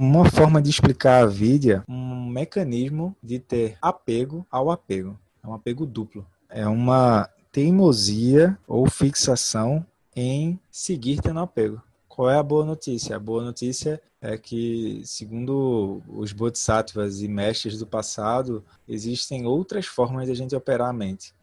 uma 0.00 0.24
forma 0.30 0.62
de 0.62 0.70
explicar 0.70 1.22
a 1.22 1.26
vidya, 1.26 1.84
um 1.86 2.26
mecanismo 2.26 3.14
de 3.22 3.38
ter 3.38 3.76
apego 3.82 4.46
ao 4.50 4.70
apego. 4.70 5.20
É 5.44 5.46
um 5.46 5.52
apego 5.52 5.84
duplo. 5.84 6.26
É 6.48 6.66
uma 6.66 7.28
teimosia 7.52 8.56
ou 8.66 8.88
fixação 8.88 9.84
em 10.16 10.58
seguir 10.70 11.20
tendo 11.20 11.40
apego. 11.40 11.82
Qual 12.08 12.30
é 12.30 12.38
a 12.38 12.42
boa 12.42 12.64
notícia? 12.64 13.14
A 13.14 13.18
boa 13.18 13.44
notícia 13.44 14.00
é 14.22 14.38
que, 14.38 15.02
segundo 15.04 16.02
os 16.08 16.32
bodhisattvas 16.32 17.20
e 17.20 17.28
mestres 17.28 17.78
do 17.78 17.86
passado, 17.86 18.64
existem 18.88 19.44
outras 19.44 19.84
formas 19.84 20.24
de 20.24 20.32
a 20.32 20.34
gente 20.34 20.56
operar 20.56 20.88
a 20.88 20.94
mente. 20.94 21.34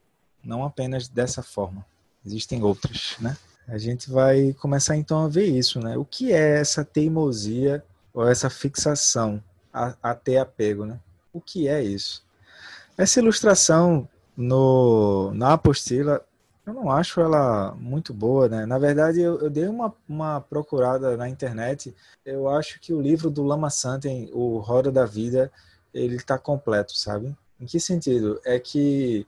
Não 0.43 0.65
apenas 0.65 1.07
dessa 1.07 1.43
forma. 1.43 1.85
Existem 2.25 2.63
outras, 2.63 3.17
né? 3.19 3.37
A 3.67 3.77
gente 3.77 4.09
vai 4.09 4.51
começar 4.53 4.97
então 4.97 5.25
a 5.25 5.27
ver 5.27 5.45
isso, 5.45 5.79
né? 5.79 5.95
O 5.95 6.03
que 6.03 6.33
é 6.33 6.59
essa 6.59 6.83
teimosia 6.83 7.83
ou 8.17 8.27
essa 8.27 8.49
fixação 8.49 9.43
a, 9.71 9.95
a 10.01 10.15
ter 10.15 10.37
apego, 10.37 10.87
né? 10.87 10.99
O 11.31 11.39
que 11.39 11.67
é 11.67 11.83
isso? 11.83 12.25
Essa 12.97 13.19
ilustração 13.19 14.09
no, 14.35 15.31
na 15.35 15.53
apostila 15.53 16.25
eu 16.65 16.73
não 16.73 16.91
acho 16.91 17.21
ela 17.21 17.75
muito 17.75 18.13
boa, 18.13 18.49
né? 18.49 18.65
Na 18.65 18.77
verdade, 18.77 19.21
eu, 19.21 19.39
eu, 19.39 19.49
dei 19.49 19.67
uma, 19.67 19.93
uma 20.09 20.41
procurada 20.41 21.15
na 21.15 21.29
internet. 21.29 21.95
Eu 22.25 22.49
acho 22.49 22.81
que 22.81 22.91
o 22.91 22.99
livro 22.99 23.29
do 23.29 23.43
Lama 23.43 23.69
Santen, 23.69 24.29
o 24.33 24.57
Roda 24.57 24.91
da 24.91 25.05
Vida, 25.05 25.49
ele 25.93 26.17
está 26.17 26.37
completo, 26.37 26.97
sabe? 26.97 27.33
Em 27.57 27.65
que 27.65 27.79
sentido? 27.79 28.41
É 28.43 28.59
que 28.59 29.25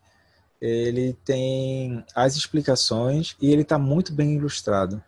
ele 0.60 1.14
tem 1.24 2.04
as 2.14 2.36
explicações 2.36 3.38
e 3.40 3.54
ele 3.54 3.62
está 3.62 3.78
muito 3.78 4.12
bem 4.12 4.36
ilustrado. 4.36 5.02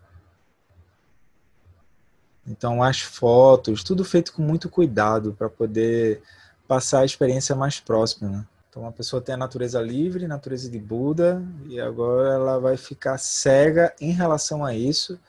Então, 2.45 2.81
as 2.81 3.01
fotos, 3.01 3.83
tudo 3.83 4.03
feito 4.03 4.33
com 4.33 4.41
muito 4.41 4.69
cuidado 4.69 5.33
para 5.37 5.49
poder 5.49 6.21
passar 6.67 6.99
a 6.99 7.05
experiência 7.05 7.55
mais 7.55 7.79
próxima. 7.79 8.29
Né? 8.29 8.45
Então, 8.69 8.87
a 8.87 8.91
pessoa 8.91 9.21
tem 9.21 9.35
a 9.35 9.37
natureza 9.37 9.81
livre, 9.81 10.27
natureza 10.27 10.69
de 10.69 10.79
Buda, 10.79 11.43
e 11.67 11.79
agora 11.79 12.33
ela 12.33 12.59
vai 12.59 12.77
ficar 12.77 13.17
cega 13.17 13.93
em 13.99 14.11
relação 14.11 14.65
a 14.65 14.73
isso 14.73 15.19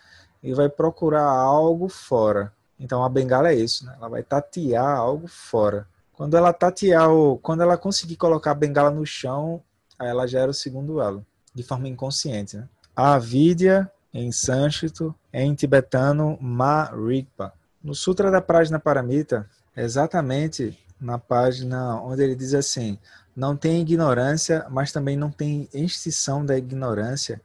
e 0.43 0.55
vai 0.55 0.69
procurar 0.69 1.29
algo 1.29 1.89
fora. 1.89 2.53
Então, 2.79 3.05
a 3.05 3.09
bengala 3.09 3.51
é 3.51 3.55
isso, 3.55 3.85
né? 3.87 3.95
Ela 3.97 4.09
vai 4.09 4.23
tatear 4.23 4.97
algo 4.97 5.29
fora. 5.29 5.87
Quando 6.13 6.37
ela 6.37 6.53
tatear, 6.53 7.09
quando 7.43 7.63
ela 7.63 7.77
conseguir 7.77 8.17
colocar 8.17 8.53
a 8.53 8.55
bengala 8.55 8.91
no 8.91 9.05
chão, 9.05 9.63
aí 9.99 10.09
ela 10.09 10.27
gera 10.27 10.51
o 10.51 10.55
segundo 10.55 11.01
elo, 11.01 11.25
de 11.55 11.63
forma 11.63 11.89
inconsciente. 11.89 12.57
Né? 12.57 12.69
A 12.95 13.15
avidya, 13.15 13.91
em 14.13 14.31
sânscrito, 14.31 15.15
em 15.33 15.55
tibetano, 15.55 16.39
ma-rigpa. 16.41 17.53
No 17.83 17.95
Sutra 17.95 18.31
da 18.31 18.41
Prajna 18.41 18.79
Paramita, 18.79 19.49
exatamente 19.77 20.79
na 21.01 21.19
página 21.19 22.01
onde 22.01 22.23
ele 22.23 22.37
diz 22.37 22.55
assim: 22.55 22.99
não 23.35 23.57
tem 23.57 23.81
ignorância, 23.81 24.67
mas 24.71 24.93
também 24.93 25.17
não 25.17 25.31
tem 25.31 25.69
extinção 25.73 26.45
da 26.45 26.57
ignorância, 26.57 27.41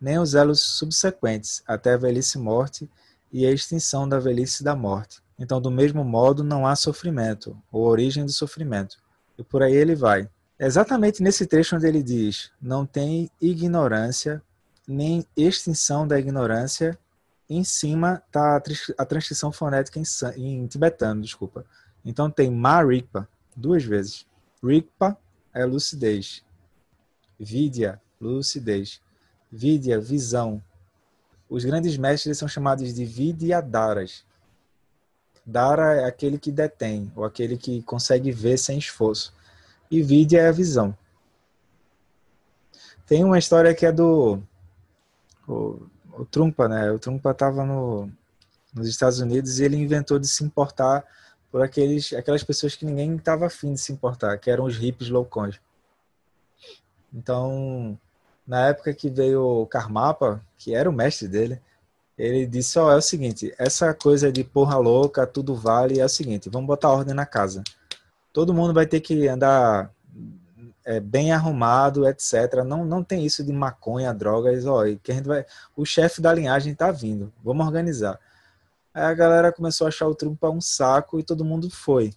nem 0.00 0.18
os 0.18 0.34
elos 0.34 0.60
subsequentes, 0.60 1.62
até 1.66 1.92
a 1.94 1.96
velhice 1.96 2.38
morte 2.38 2.90
e 3.32 3.46
a 3.46 3.52
extinção 3.52 4.08
da 4.08 4.18
velhice 4.18 4.64
da 4.64 4.74
morte. 4.74 5.20
Então, 5.38 5.60
do 5.60 5.70
mesmo 5.70 6.02
modo, 6.02 6.42
não 6.42 6.66
há 6.66 6.74
sofrimento, 6.74 7.56
ou 7.70 7.84
origem 7.84 8.24
do 8.24 8.32
sofrimento. 8.32 8.96
E 9.38 9.44
por 9.44 9.62
aí 9.62 9.74
ele 9.74 9.94
vai. 9.94 10.28
Exatamente 10.58 11.22
nesse 11.22 11.46
trecho 11.46 11.76
onde 11.76 11.86
ele 11.86 12.02
diz: 12.02 12.50
não 12.60 12.86
tem 12.86 13.30
ignorância, 13.40 14.42
nem 14.86 15.26
extinção 15.36 16.06
da 16.06 16.18
ignorância. 16.18 16.98
Em 17.48 17.64
cima 17.64 18.22
está 18.26 18.60
a 18.98 19.04
transcrição 19.04 19.52
fonética 19.52 19.98
em, 19.98 20.04
em 20.36 20.66
tibetano, 20.66 21.22
desculpa. 21.22 21.64
Então 22.04 22.30
tem 22.30 22.50
Marikpa, 22.50 23.28
duas 23.54 23.84
vezes. 23.84 24.26
Rikpa 24.62 25.16
é 25.52 25.64
lucidez. 25.64 26.44
Vidya, 27.38 28.00
lucidez. 28.20 29.00
Vidya, 29.50 30.00
visão. 30.00 30.62
Os 31.48 31.64
grandes 31.64 31.96
mestres 31.96 32.38
são 32.38 32.48
chamados 32.48 32.92
de 32.92 33.04
Vidyadaras. 33.04 34.24
Dara 35.44 35.94
é 35.94 36.04
aquele 36.04 36.38
que 36.38 36.50
detém, 36.50 37.12
ou 37.14 37.24
aquele 37.24 37.56
que 37.56 37.80
consegue 37.82 38.32
ver 38.32 38.58
sem 38.58 38.78
esforço. 38.78 39.32
E 39.88 40.02
Vidya 40.02 40.40
é 40.40 40.48
a 40.48 40.52
visão. 40.52 40.96
Tem 43.06 43.22
uma 43.22 43.38
história 43.38 43.72
que 43.72 43.86
é 43.86 43.92
do 43.92 44.42
o, 45.46 45.86
o 46.12 46.24
Trumpa, 46.24 46.68
né? 46.68 46.90
O 46.90 46.98
Trumpa 46.98 47.30
estava 47.30 47.64
no, 47.64 48.10
nos 48.74 48.88
Estados 48.88 49.20
Unidos 49.20 49.58
e 49.58 49.64
ele 49.64 49.76
inventou 49.76 50.18
de 50.18 50.26
se 50.26 50.44
importar 50.44 51.04
por 51.50 51.62
aqueles, 51.62 52.12
aquelas 52.12 52.42
pessoas 52.42 52.74
que 52.74 52.84
ninguém 52.84 53.16
estava 53.16 53.46
afim 53.46 53.72
de 53.72 53.80
se 53.80 53.92
importar, 53.92 54.38
que 54.38 54.50
eram 54.50 54.64
os 54.64 54.76
hippies 54.76 55.08
loucões. 55.08 55.60
Então, 57.12 57.98
na 58.46 58.68
época 58.68 58.92
que 58.92 59.08
veio 59.08 59.42
o 59.42 59.66
Karmapa, 59.66 60.42
que 60.58 60.74
era 60.74 60.88
o 60.88 60.92
mestre 60.92 61.28
dele, 61.28 61.60
ele 62.18 62.46
disse: 62.46 62.78
Ó, 62.78 62.88
oh, 62.88 62.90
é 62.90 62.96
o 62.96 63.02
seguinte, 63.02 63.54
essa 63.58 63.92
coisa 63.94 64.30
de 64.30 64.44
porra 64.44 64.76
louca, 64.76 65.26
tudo 65.26 65.54
vale, 65.54 66.00
é 66.00 66.04
o 66.04 66.08
seguinte, 66.08 66.50
vamos 66.50 66.66
botar 66.66 66.90
ordem 66.90 67.14
na 67.14 67.26
casa. 67.26 67.62
Todo 68.32 68.54
mundo 68.54 68.74
vai 68.74 68.86
ter 68.86 69.00
que 69.00 69.28
andar 69.28 69.90
é, 70.86 71.00
bem 71.00 71.32
arrumado, 71.32 72.06
etc. 72.06 72.62
Não, 72.64 72.84
não 72.84 73.02
tem 73.02 73.26
isso 73.26 73.42
de 73.42 73.52
maconha, 73.52 74.14
drogas, 74.14 74.64
ó, 74.64 74.84
que 75.02 75.10
a 75.10 75.14
gente 75.14 75.26
vai. 75.26 75.44
O 75.76 75.84
chefe 75.84 76.20
da 76.20 76.32
linhagem 76.32 76.74
tá 76.74 76.92
vindo, 76.92 77.32
vamos 77.42 77.66
organizar. 77.66 78.18
Aí 78.94 79.02
a 79.02 79.12
galera 79.12 79.52
começou 79.52 79.84
a 79.84 79.88
achar 79.88 80.06
o 80.06 80.14
Trumpa 80.14 80.48
um 80.48 80.60
saco 80.60 81.18
e 81.18 81.24
todo 81.24 81.44
mundo 81.44 81.68
foi. 81.68 82.14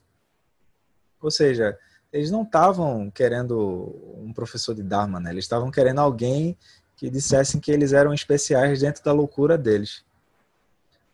Ou 1.19 1.31
seja, 1.31 1.78
eles 2.13 2.29
não 2.29 2.44
estavam 2.44 3.09
querendo 3.09 3.96
um 4.18 4.31
professor 4.31 4.75
de 4.75 4.84
Dharma, 4.84 5.19
né? 5.19 5.31
Eles 5.31 5.46
estavam 5.46 5.72
querendo 5.72 6.00
alguém 6.00 6.56
que 6.96 7.09
dissessem 7.09 7.59
que 7.59 7.72
eles 7.72 7.91
eram 7.91 8.13
especiais 8.13 8.81
dentro 8.81 9.03
da 9.03 9.12
loucura 9.12 9.58
deles. 9.58 10.03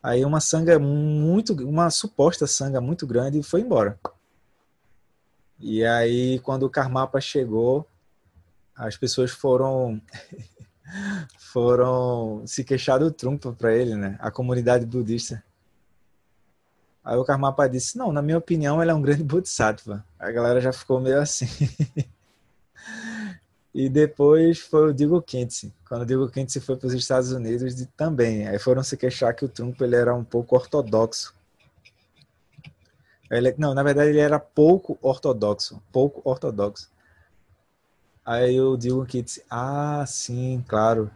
Aí 0.04 0.26
uma 0.26 0.42
sanga 0.42 0.78
muito, 0.78 1.54
uma 1.66 1.90
suposta 1.90 2.46
sanga 2.46 2.82
muito 2.82 3.08
grande 3.08 3.42
foi 3.42 3.62
embora. 3.62 3.98
E 5.68 5.84
aí 5.84 6.38
quando 6.42 6.62
o 6.62 6.70
Karmapa 6.70 7.20
chegou, 7.20 7.88
as 8.76 8.96
pessoas 8.96 9.32
foram 9.32 10.00
foram 11.40 12.44
se 12.46 12.64
queixar 12.64 13.00
do 13.00 13.10
trunfo 13.10 13.52
para 13.52 13.74
ele, 13.74 13.96
né? 13.96 14.16
A 14.20 14.30
comunidade 14.30 14.86
budista. 14.86 15.44
Aí 17.04 17.18
o 17.18 17.26
Karmapa 17.26 17.68
disse: 17.68 17.98
Não, 17.98 18.14
na 18.14 18.22
minha 18.22 18.38
opinião, 18.38 18.80
ele 18.80 18.92
é 18.92 18.94
um 18.94 19.02
grande 19.02 19.24
bodhisattva. 19.26 20.06
A 20.20 20.32
galera 20.32 20.62
já 20.62 20.72
ficou 20.72 21.02
meio 21.02 21.20
assim. 21.20 21.48
e 23.74 23.90
depois 23.90 24.60
foi 24.60 24.92
o 24.92 24.94
Digo 24.94 25.20
Kintse. 25.20 25.74
Quando 25.90 26.04
o 26.04 26.06
Digo 26.06 26.30
Kintse 26.30 26.62
foi 26.62 26.76
para 26.76 26.86
os 26.86 26.94
Estados 26.94 27.32
Unidos, 27.32 27.74
também. 27.98 28.48
Aí 28.48 28.60
foram 28.60 28.84
se 28.84 28.96
queixar 28.96 29.34
que 29.34 29.44
o 29.44 29.50
Trump 29.50 29.82
ele 29.82 29.96
era 29.96 30.14
um 30.14 30.24
pouco 30.24 30.56
ortodoxo. 30.56 31.35
Ele, 33.30 33.54
não, 33.58 33.74
na 33.74 33.84
verdade, 33.84 34.10
ele 34.10 34.20
era 34.20 34.40
pouco 34.40 34.98
ortodoxo. 35.02 35.82
Pouco 35.92 36.22
ortodoxo. 36.24 36.90
Aí 38.26 38.60
o 38.60 38.76
Digo 38.78 39.06
Kintse: 39.06 39.44
Ah, 39.50 40.04
sim, 40.08 40.64
claro. 40.68 41.12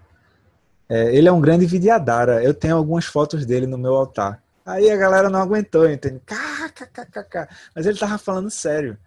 É, 0.88 1.16
ele 1.16 1.28
é 1.28 1.32
um 1.32 1.42
grande 1.42 1.66
Vidyadhara. 1.66 2.44
Eu 2.44 2.54
tenho 2.54 2.76
algumas 2.76 3.06
fotos 3.06 3.46
dele 3.46 3.68
no 3.68 3.78
meu 3.78 3.96
altar. 3.96 4.42
Aí 4.66 4.90
a 4.90 4.98
galera 4.98 5.30
não 5.30 5.40
aguentou, 5.40 5.90
entende? 5.90 6.22
KKKK. 6.26 7.48
Mas 7.76 7.86
ele 7.86 7.98
tava 7.98 8.18
falando 8.18 8.50
sério. 8.50 8.98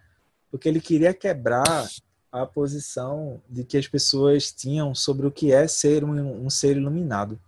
Porque 0.49 0.67
ele 0.67 0.79
queria 0.79 1.13
quebrar 1.13 1.87
a 2.31 2.45
posição 2.45 3.41
de 3.49 3.63
que 3.63 3.77
as 3.77 3.87
pessoas 3.87 4.51
tinham 4.51 4.95
sobre 4.95 5.27
o 5.27 5.31
que 5.31 5.53
é 5.53 5.67
ser 5.67 6.03
um, 6.03 6.45
um 6.45 6.49
ser 6.49 6.77
iluminado. 6.77 7.39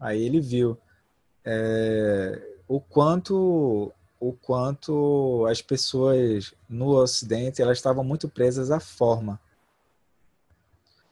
Aí 0.00 0.22
ele 0.22 0.40
viu 0.40 0.78
é, 1.44 2.40
o 2.68 2.80
quanto 2.80 3.92
o 4.20 4.32
quanto 4.32 5.46
as 5.48 5.62
pessoas 5.62 6.52
no 6.68 6.88
Ocidente 6.88 7.62
elas 7.62 7.78
estavam 7.78 8.02
muito 8.02 8.28
presas 8.28 8.70
à 8.70 8.80
forma. 8.80 9.40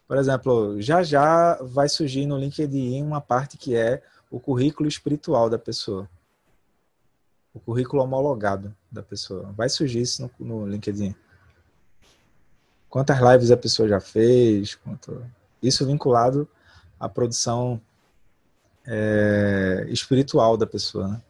Por 0.08 0.16
exemplo, 0.16 0.80
já 0.82 1.02
já 1.02 1.56
vai 1.62 1.88
surgir 1.88 2.26
no 2.26 2.36
LinkedIn 2.36 3.02
uma 3.02 3.20
parte 3.20 3.56
que 3.56 3.76
é 3.76 4.02
o 4.30 4.38
currículo 4.40 4.88
espiritual 4.88 5.48
da 5.48 5.58
pessoa. 5.58 6.08
O 7.54 7.60
currículo 7.60 8.02
homologado 8.02 8.74
da 8.90 9.02
pessoa. 9.02 9.52
Vai 9.56 9.68
surgir 9.68 10.02
isso 10.02 10.30
no, 10.38 10.46
no 10.46 10.66
LinkedIn. 10.66 11.14
Quantas 12.90 13.18
lives 13.20 13.50
a 13.50 13.56
pessoa 13.56 13.88
já 13.88 14.00
fez, 14.00 14.74
quanto... 14.74 15.24
isso 15.62 15.86
vinculado 15.86 16.48
à 16.98 17.08
produção 17.08 17.80
é, 18.84 19.86
espiritual 19.88 20.56
da 20.56 20.66
pessoa. 20.66 21.08
Né? 21.08 21.22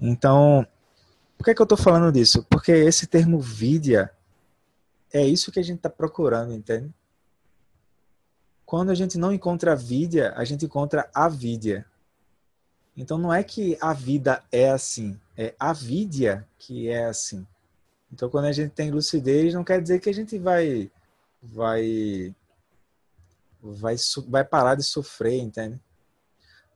Então, 0.00 0.66
por 1.36 1.44
que, 1.44 1.50
é 1.50 1.54
que 1.54 1.60
eu 1.60 1.64
estou 1.64 1.78
falando 1.78 2.12
disso? 2.12 2.44
Porque 2.50 2.72
esse 2.72 3.06
termo 3.06 3.38
vidya 3.40 4.10
é 5.12 5.24
isso 5.24 5.50
que 5.52 5.60
a 5.60 5.62
gente 5.62 5.78
está 5.78 5.90
procurando, 5.90 6.52
entende? 6.52 6.92
Quando 8.66 8.90
a 8.90 8.94
gente 8.94 9.16
não 9.16 9.32
encontra 9.32 9.72
a 9.72 9.76
vidya, 9.76 10.32
a 10.36 10.44
gente 10.44 10.66
encontra 10.66 11.08
a 11.14 11.28
vidya. 11.28 11.86
Então 12.96 13.16
não 13.16 13.32
é 13.32 13.42
que 13.42 13.78
a 13.80 13.92
vida 13.92 14.42
é 14.50 14.70
assim, 14.70 15.18
é 15.36 15.54
a 15.58 15.72
vidya 15.72 16.46
que 16.58 16.88
é 16.88 17.04
assim. 17.04 17.46
Então 18.12 18.28
quando 18.28 18.46
a 18.46 18.52
gente 18.52 18.72
tem 18.72 18.90
lucidez, 18.90 19.54
não 19.54 19.62
quer 19.62 19.80
dizer 19.80 20.00
que 20.00 20.10
a 20.10 20.14
gente 20.14 20.36
vai 20.36 20.90
vai 21.40 22.34
vai 23.62 23.96
vai 24.26 24.44
parar 24.44 24.74
de 24.74 24.82
sofrer, 24.82 25.40
entende? 25.40 25.80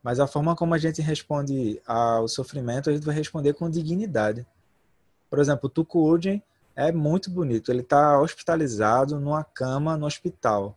Mas 0.02 0.18
a 0.18 0.26
forma 0.26 0.56
como 0.56 0.74
a 0.74 0.78
gente 0.78 1.00
responde 1.00 1.80
ao 1.86 2.26
sofrimento, 2.26 2.90
a 2.90 2.92
gente 2.92 3.04
vai 3.04 3.14
responder 3.14 3.52
com 3.52 3.70
dignidade. 3.70 4.44
Por 5.30 5.38
exemplo, 5.38 5.66
o 5.66 5.68
Tukuujin 5.68 6.42
é 6.74 6.90
muito 6.90 7.30
bonito. 7.30 7.70
Ele 7.70 7.82
está 7.82 8.20
hospitalizado 8.20 9.20
numa 9.20 9.44
cama 9.44 9.96
no 9.96 10.06
hospital. 10.06 10.76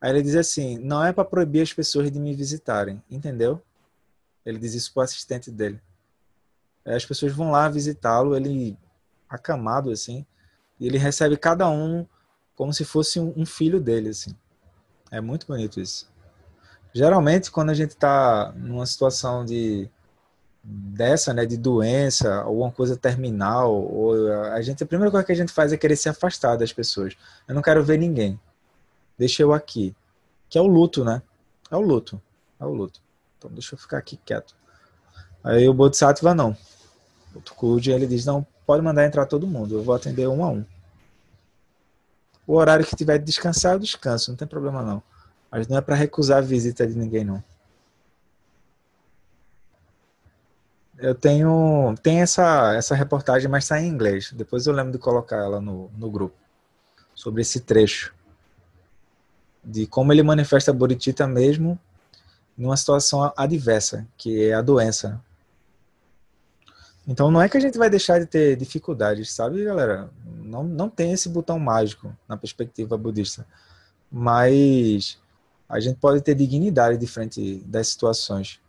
Aí 0.00 0.10
ele 0.10 0.22
diz 0.22 0.34
assim: 0.34 0.78
não 0.78 1.04
é 1.04 1.12
para 1.12 1.24
proibir 1.24 1.62
as 1.62 1.72
pessoas 1.72 2.10
de 2.10 2.18
me 2.18 2.34
visitarem, 2.34 3.02
entendeu? 3.10 3.62
Ele 4.44 4.58
diz 4.58 4.74
isso 4.74 4.92
para 4.92 5.00
o 5.00 5.04
assistente 5.04 5.50
dele. 5.50 5.80
As 6.84 7.06
pessoas 7.06 7.32
vão 7.32 7.50
lá 7.50 7.68
visitá-lo, 7.68 8.36
ele 8.36 8.76
acamado 9.28 9.90
assim, 9.90 10.26
e 10.78 10.86
ele 10.86 10.98
recebe 10.98 11.36
cada 11.36 11.68
um 11.70 12.06
como 12.54 12.72
se 12.72 12.84
fosse 12.84 13.18
um 13.18 13.46
filho 13.46 13.80
dele, 13.80 14.10
assim. 14.10 14.36
É 15.10 15.20
muito 15.20 15.46
bonito 15.46 15.80
isso. 15.80 16.12
Geralmente, 16.94 17.50
quando 17.50 17.70
a 17.70 17.74
gente 17.74 17.90
está 17.90 18.52
numa 18.56 18.86
situação 18.86 19.44
de 19.44 19.90
dessa, 20.62 21.34
né, 21.34 21.44
de 21.44 21.58
doença, 21.58 22.36
alguma 22.36 22.70
coisa 22.70 22.96
terminal, 22.96 23.74
ou 23.74 24.32
a 24.32 24.62
gente 24.62 24.82
a 24.82 24.86
primeira 24.86 25.10
coisa 25.10 25.26
que 25.26 25.32
a 25.32 25.34
gente 25.34 25.52
faz 25.52 25.72
é 25.72 25.76
querer 25.76 25.96
se 25.96 26.08
afastar 26.08 26.56
das 26.56 26.72
pessoas. 26.72 27.14
Eu 27.46 27.54
não 27.54 27.60
quero 27.60 27.84
ver 27.84 27.98
ninguém. 27.98 28.40
Deixa 29.18 29.42
eu 29.42 29.52
aqui. 29.52 29.94
Que 30.48 30.56
é 30.56 30.60
o 30.60 30.66
luto, 30.66 31.04
né? 31.04 31.20
É 31.70 31.76
o 31.76 31.80
luto. 31.80 32.22
É 32.58 32.64
o 32.64 32.72
luto. 32.72 33.00
Então 33.36 33.50
deixa 33.50 33.74
eu 33.74 33.78
ficar 33.78 33.98
aqui 33.98 34.16
quieto. 34.24 34.54
Aí 35.42 35.68
o 35.68 35.74
Bodhisattva 35.74 36.32
não. 36.32 36.56
O 37.34 37.40
Tukuji, 37.40 37.90
ele 37.90 38.06
diz, 38.06 38.24
não, 38.24 38.46
pode 38.64 38.82
mandar 38.82 39.04
entrar 39.04 39.26
todo 39.26 39.46
mundo, 39.46 39.74
eu 39.74 39.82
vou 39.82 39.94
atender 39.94 40.28
um 40.28 40.44
a 40.44 40.48
um. 40.48 40.64
O 42.46 42.54
horário 42.54 42.86
que 42.86 42.94
tiver 42.94 43.18
de 43.18 43.24
descansar, 43.24 43.72
eu 43.72 43.78
descanso, 43.80 44.30
não 44.30 44.36
tem 44.36 44.46
problema 44.46 44.82
não. 44.82 45.02
Mas 45.54 45.68
não 45.68 45.78
é 45.78 45.80
para 45.80 45.94
recusar 45.94 46.38
a 46.38 46.40
visita 46.40 46.84
de 46.84 46.98
ninguém 46.98 47.24
não. 47.24 47.40
Eu 50.98 51.14
tenho 51.14 51.94
tem 52.02 52.22
essa 52.22 52.74
essa 52.74 52.92
reportagem, 52.92 53.48
mas 53.48 53.62
está 53.62 53.80
em 53.80 53.86
inglês. 53.86 54.32
Depois 54.32 54.66
eu 54.66 54.72
lembro 54.72 54.90
de 54.90 54.98
colocar 54.98 55.36
ela 55.36 55.60
no, 55.60 55.88
no 55.96 56.10
grupo 56.10 56.34
sobre 57.14 57.42
esse 57.42 57.60
trecho 57.60 58.12
de 59.62 59.86
como 59.86 60.12
ele 60.12 60.24
manifesta 60.24 60.72
a 60.72 60.74
bodhicitta 60.74 61.24
mesmo 61.24 61.78
numa 62.58 62.76
situação 62.76 63.32
adversa, 63.36 64.04
que 64.16 64.46
é 64.46 64.54
a 64.54 64.60
doença. 64.60 65.22
Então 67.06 67.30
não 67.30 67.40
é 67.40 67.48
que 67.48 67.56
a 67.56 67.60
gente 67.60 67.78
vai 67.78 67.88
deixar 67.88 68.18
de 68.18 68.26
ter 68.26 68.56
dificuldades, 68.56 69.32
sabe, 69.32 69.64
galera? 69.64 70.10
Não, 70.26 70.64
não 70.64 70.90
tem 70.90 71.12
esse 71.12 71.28
botão 71.28 71.60
mágico 71.60 72.12
na 72.28 72.36
perspectiva 72.36 72.98
budista. 72.98 73.46
Mas 74.10 75.22
a 75.74 75.80
gente 75.80 75.98
pode 75.98 76.20
ter 76.20 76.34
dignidade 76.34 76.96
de 76.96 77.06
frente 77.06 77.56
das 77.66 77.88
situações. 77.88 78.60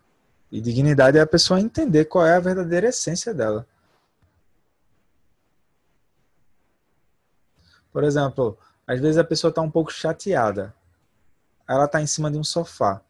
E 0.52 0.60
dignidade 0.60 1.18
é 1.18 1.22
a 1.22 1.28
pessoa 1.28 1.60
entender 1.60 2.06
qual 2.06 2.25
é 2.25 2.36
a 2.36 2.40
verdadeira 2.40 2.88
essência 2.88 3.34
dela. 3.34 3.66
Por 7.92 8.04
exemplo, 8.04 8.57
às 8.86 9.00
vezes 9.00 9.18
a 9.18 9.24
pessoa 9.24 9.50
está 9.50 9.62
um 9.62 9.72
pouco 9.72 9.92
chateada. 9.92 10.74
Ela 11.68 11.86
está 11.86 12.02
em 12.02 12.07
cima 12.07 12.30
de 12.31 12.38
um 12.38 12.44
sofá 12.44 13.02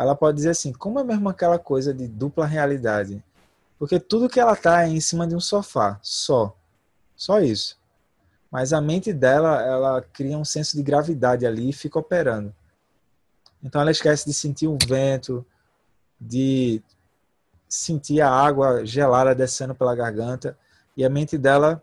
ela 0.00 0.16
pode 0.16 0.36
dizer 0.36 0.50
assim, 0.50 0.72
como 0.72 0.98
é 0.98 1.04
mesmo 1.04 1.28
aquela 1.28 1.58
coisa 1.58 1.92
de 1.92 2.08
dupla 2.08 2.46
realidade? 2.46 3.22
Porque 3.78 4.00
tudo 4.00 4.30
que 4.30 4.40
ela 4.40 4.56
tá 4.56 4.84
é 4.84 4.88
em 4.88 5.00
cima 5.00 5.26
de 5.26 5.36
um 5.36 5.40
sofá, 5.40 5.98
só. 6.00 6.56
Só 7.14 7.40
isso. 7.40 7.78
Mas 8.50 8.72
a 8.72 8.80
mente 8.80 9.12
dela, 9.12 9.60
ela 9.62 10.00
cria 10.00 10.38
um 10.38 10.44
senso 10.44 10.74
de 10.74 10.82
gravidade 10.82 11.44
ali 11.44 11.68
e 11.68 11.72
fica 11.74 11.98
operando. 11.98 12.54
Então 13.62 13.80
ela 13.80 13.90
esquece 13.90 14.24
de 14.26 14.34
sentir 14.34 14.66
o 14.66 14.78
vento, 14.86 15.44
de 16.20 16.82
sentir 17.68 18.20
a 18.20 18.30
água 18.30 18.84
gelada 18.84 19.34
descendo 19.34 19.74
pela 19.74 19.94
garganta 19.94 20.58
e 20.96 21.04
a 21.04 21.10
mente 21.10 21.38
dela 21.38 21.82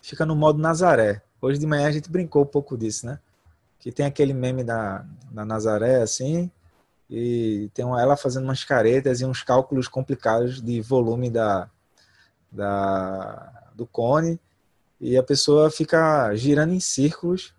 fica 0.00 0.24
no 0.24 0.36
modo 0.36 0.58
Nazaré. 0.58 1.22
Hoje 1.40 1.58
de 1.58 1.66
manhã 1.66 1.88
a 1.88 1.92
gente 1.92 2.10
brincou 2.10 2.42
um 2.42 2.46
pouco 2.46 2.76
disso, 2.76 3.06
né? 3.06 3.18
Que 3.78 3.92
tem 3.92 4.06
aquele 4.06 4.32
meme 4.32 4.64
da, 4.64 5.04
da 5.30 5.44
Nazaré, 5.44 6.02
assim, 6.02 6.50
e 7.08 7.70
tem 7.74 7.84
ela 7.84 8.16
fazendo 8.16 8.44
umas 8.44 8.64
caretas 8.64 9.20
e 9.20 9.24
uns 9.24 9.42
cálculos 9.42 9.86
complicados 9.86 10.60
de 10.60 10.80
volume 10.80 11.30
da, 11.30 11.68
da 12.50 13.52
do 13.74 13.86
cone 13.86 14.40
e 15.00 15.16
a 15.16 15.22
pessoa 15.22 15.70
fica 15.70 16.34
girando 16.34 16.72
em 16.72 16.80
círculos 16.80 17.54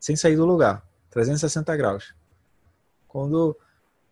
sem 0.00 0.16
sair 0.16 0.36
do 0.36 0.44
lugar, 0.44 0.84
360 1.14 1.76
graus. 1.76 2.14
Quando 3.08 3.56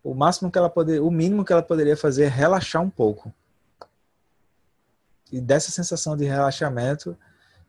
o 0.02 0.14
máximo 0.14 0.50
que 0.50 0.56
ela 0.56 0.70
poder, 0.70 1.00
o 1.00 1.10
mínimo 1.10 1.44
que 1.44 1.52
ela 1.52 1.62
poderia 1.62 1.96
fazer 1.96 2.24
é 2.24 2.28
relaxar 2.28 2.80
um 2.80 2.90
pouco. 2.90 3.32
E 5.30 5.40
dessa 5.40 5.70
sensação 5.70 6.16
de 6.16 6.24
relaxamento, 6.24 7.16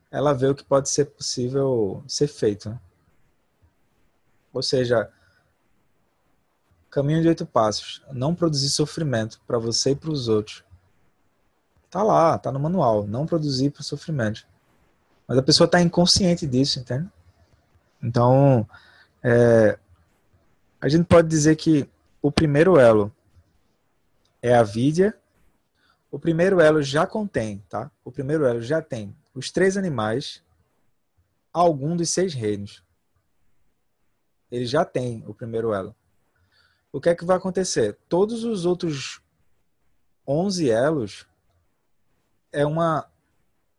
ela 0.09 0.33
vê 0.33 0.47
o 0.47 0.56
que 0.56 0.63
pode 0.63 0.89
ser 0.89 1.06
possível 1.06 2.03
ser 2.07 2.27
feito. 2.27 2.69
Né? 2.69 2.80
Ou 4.53 4.63
seja, 4.63 5.12
Caminho 6.94 7.24
de 7.24 7.27
oito 7.27 7.44
passos. 7.44 8.03
Não 8.12 8.36
produzir 8.36 8.69
sofrimento 8.69 9.41
para 9.47 9.57
você 9.57 9.89
e 9.91 9.95
para 9.95 10.12
os 10.12 10.27
outros. 10.27 10.63
Tá 11.89 12.03
lá, 12.03 12.38
tá 12.38 12.51
no 12.51 12.59
manual. 12.59 13.07
Não 13.07 13.25
produzir 13.25 13.71
para 13.71 13.81
sofrimento. 13.81 14.45
Mas 15.27 15.36
a 15.36 15.41
pessoa 15.41 15.65
está 15.65 15.81
inconsciente 15.81 16.45
disso, 16.45 16.79
entende? 16.79 17.09
Então, 18.00 18.69
é, 19.24 19.80
a 20.81 20.90
gente 20.90 21.06
pode 21.06 21.28
dizer 21.28 21.56
que 21.56 21.90
o 22.22 22.31
primeiro 22.31 22.78
elo 22.78 23.14
é 24.42 24.54
a 24.54 24.64
vidya. 24.64 25.18
O 26.12 26.20
primeiro 26.20 26.60
elo 26.60 26.84
já 26.84 27.08
contém, 27.08 27.64
tá? 27.70 27.90
O 28.04 28.12
primeiro 28.12 28.46
elo 28.46 28.62
já 28.62 28.81
tem 28.81 29.16
os 29.34 29.50
três 29.50 29.78
animais, 29.78 30.44
algum 31.52 31.96
dos 31.96 32.10
seis 32.12 32.34
reinos. 32.34 32.84
Ele 34.52 34.66
já 34.66 34.86
tem 34.86 35.24
o 35.25 35.34
primeiro 35.34 35.74
elo 35.74 35.96
o 36.94 37.02
que 37.02 37.10
é 37.10 37.16
que 37.16 37.25
vai 37.25 37.36
acontecer? 37.36 37.98
Todos 38.08 38.44
os 38.44 38.66
outros 38.66 39.20
11 40.28 40.70
elos 40.70 41.27
é 42.51 42.63
uma 42.65 43.10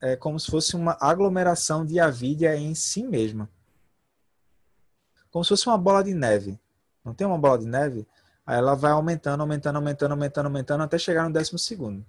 é 0.03 0.17
como 0.17 0.39
se 0.39 0.51
fosse 0.51 0.77
uma 0.77 0.99
aglomeração 1.01 1.87
de 1.87 1.99
avidia 2.01 2.55
em 2.57 2.75
si 2.75 3.05
mesma. 3.05 3.49
Como 5.35 5.45
se 5.45 5.49
fosse 5.49 5.67
uma 5.67 5.76
bola 5.76 6.05
de 6.05 6.14
neve. 6.14 6.57
Não 7.05 7.12
tem 7.12 7.26
uma 7.26 7.37
bola 7.37 7.59
de 7.59 7.67
neve? 7.67 8.07
Aí 8.47 8.57
ela 8.57 8.76
vai 8.76 8.93
aumentando, 8.93 9.41
aumentando, 9.41 9.75
aumentando, 9.75 10.12
aumentando, 10.12 10.47
aumentando 10.47 10.83
até 10.85 10.97
chegar 10.97 11.25
no 11.25 11.33
décimo 11.33 11.59
segundo. 11.59 12.07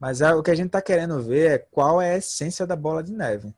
Mas 0.00 0.22
é, 0.22 0.34
o 0.34 0.42
que 0.42 0.50
a 0.50 0.54
gente 0.54 0.68
está 0.68 0.80
querendo 0.80 1.20
ver 1.20 1.50
é 1.50 1.58
qual 1.58 2.00
é 2.00 2.14
a 2.14 2.16
essência 2.16 2.66
da 2.66 2.74
bola 2.74 3.02
de 3.02 3.12
neve. 3.12 3.54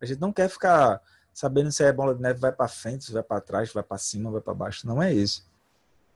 A 0.00 0.06
gente 0.06 0.20
não 0.20 0.32
quer 0.32 0.48
ficar 0.48 1.00
sabendo 1.32 1.70
se 1.70 1.84
a 1.84 1.92
bola 1.92 2.16
de 2.16 2.20
neve 2.20 2.40
vai 2.40 2.50
para 2.50 2.66
frente, 2.66 3.04
se 3.04 3.12
vai 3.12 3.22
para 3.22 3.40
trás, 3.40 3.68
se 3.68 3.74
vai 3.74 3.84
para 3.84 3.96
cima, 3.96 4.28
vai 4.28 4.40
para 4.40 4.54
baixo. 4.54 4.84
Não 4.84 5.00
é 5.00 5.14
isso. 5.14 5.46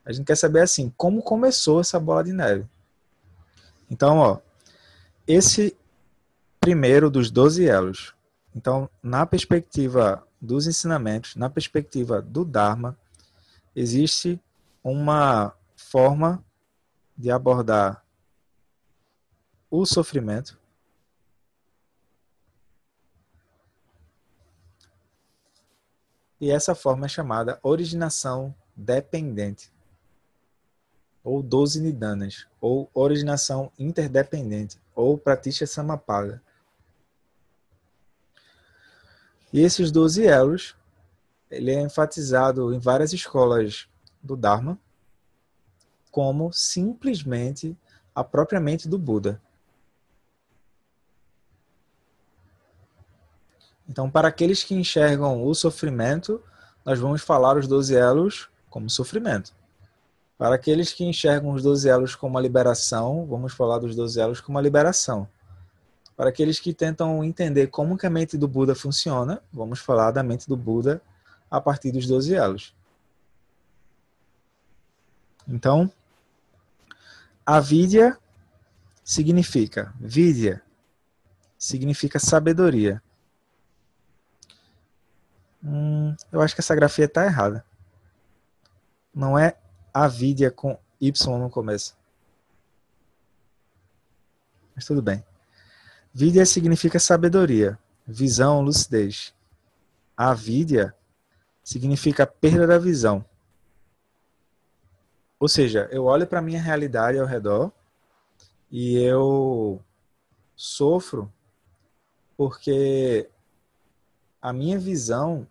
A 0.04 0.12
gente 0.12 0.26
quer 0.26 0.37
saber 0.37 0.62
assim, 0.62 0.92
como 0.97 1.23
começou 1.23 1.81
essa 1.81 2.00
bola 2.00 2.25
de 2.25 2.33
neve. 2.33 2.66
Então, 3.88 4.19
ó, 4.19 4.38
esse 5.28 5.76
primeiro 6.59 7.09
dos 7.09 7.31
12 7.31 7.64
elos. 7.64 8.16
Então, 8.52 8.90
na 9.00 9.25
perspectiva 9.25 10.26
dos 10.42 10.66
ensinamentos, 10.66 11.37
na 11.37 11.49
perspectiva 11.49 12.20
do 12.20 12.44
Dharma, 12.44 12.99
existe 13.76 14.42
uma 14.82 15.54
forma 15.76 16.44
de 17.16 17.30
abordar 17.30 18.04
o 19.70 19.87
sofrimento 19.87 20.61
e 26.40 26.50
essa 26.50 26.75
forma 26.75 27.06
é 27.06 27.08
chamada 27.08 27.61
originação 27.62 28.52
dependente 28.75 29.72
ou 31.22 31.40
12 31.40 31.80
nidanas, 31.80 32.49
ou 32.61 32.90
originação 32.92 33.70
interdependente, 33.78 34.80
ou 34.94 35.16
pratisha 35.16 35.66
samapada. 35.66 36.42
E 39.52 39.61
esses 39.61 39.90
12 39.90 40.26
elos, 40.26 40.76
ele 41.50 41.71
é 41.71 41.80
enfatizado 41.80 42.73
em 42.73 42.78
várias 42.78 43.12
escolas 43.12 43.87
do 44.23 44.37
Dharma 44.37 44.78
como 46.11 46.52
simplesmente 46.52 47.76
a 48.14 48.23
própria 48.23 48.61
mente 48.61 48.87
do 48.87 48.99
Buda. 48.99 49.40
Então, 53.88 54.11
para 54.11 54.28
aqueles 54.28 54.62
que 54.62 54.75
enxergam 54.75 55.44
o 55.44 55.54
sofrimento, 55.54 56.42
nós 56.85 56.99
vamos 56.99 57.23
falar 57.23 57.56
os 57.56 57.66
12 57.66 57.97
elos 57.97 58.49
como 58.68 58.88
sofrimento. 58.88 59.54
Para 60.38 60.54
aqueles 60.54 60.92
que 60.92 61.04
enxergam 61.04 61.50
os 61.50 61.62
12 61.62 61.88
elos 61.88 62.14
como 62.14 62.35
uma 62.35 62.40
liberação, 62.40 63.26
vamos 63.26 63.52
falar 63.52 63.78
dos 63.78 63.97
12 63.97 64.21
elos 64.21 64.40
como 64.40 64.56
uma 64.56 64.62
liberação. 64.62 65.28
Para 66.16 66.28
aqueles 66.28 66.61
que 66.61 66.75
tentam 66.75 67.25
entender 67.25 67.69
como 67.69 67.97
que 67.97 68.07
a 68.07 68.11
mente 68.11 68.37
do 68.37 68.47
Buda 68.47 68.75
funciona, 68.75 69.42
vamos 69.52 69.81
falar 69.81 70.11
da 70.11 70.23
mente 70.23 70.49
do 70.49 70.57
Buda 70.57 71.02
a 71.50 71.61
partir 71.61 71.90
dos 71.90 72.07
12 72.07 72.35
elos. 72.35 72.75
Então, 75.49 75.90
a 77.45 77.59
vidya 77.59 78.16
significa 79.02 79.92
vidya 80.00 80.62
significa 81.62 82.19
sabedoria. 82.19 83.00
Hum, 85.62 86.16
eu 86.33 86.40
acho 86.40 86.57
que 86.57 86.61
essa 86.61 86.75
grafia 86.75 87.04
está 87.04 87.25
errada. 87.25 87.64
Não 89.14 89.38
é 89.38 89.57
avidia 89.95 90.50
com 90.50 90.76
Y 91.00 91.38
no 91.38 91.49
começo. 91.49 91.97
Mas 94.75 94.85
tudo 94.85 95.00
bem. 95.00 95.23
Vidya 96.14 96.45
significa 96.45 96.99
sabedoria, 96.99 97.78
visão, 98.07 98.61
lucidez. 98.61 99.35
Avidya 100.14 100.95
significa 101.64 102.26
perda 102.26 102.66
da 102.66 102.78
visão. 102.78 103.25
Ou 105.40 105.49
seja, 105.49 105.88
eu 105.90 106.04
olho 106.04 106.26
para 106.26 106.38
a 106.38 106.42
minha 106.42 106.61
realidade 106.61 107.19
ao 107.19 107.26
redor 107.26 107.73
e 108.71 108.97
eu 108.99 109.83
sofro 110.54 111.33
porque 112.37 113.28
a 114.40 114.52
minha 114.52 114.78
visão 114.78 115.47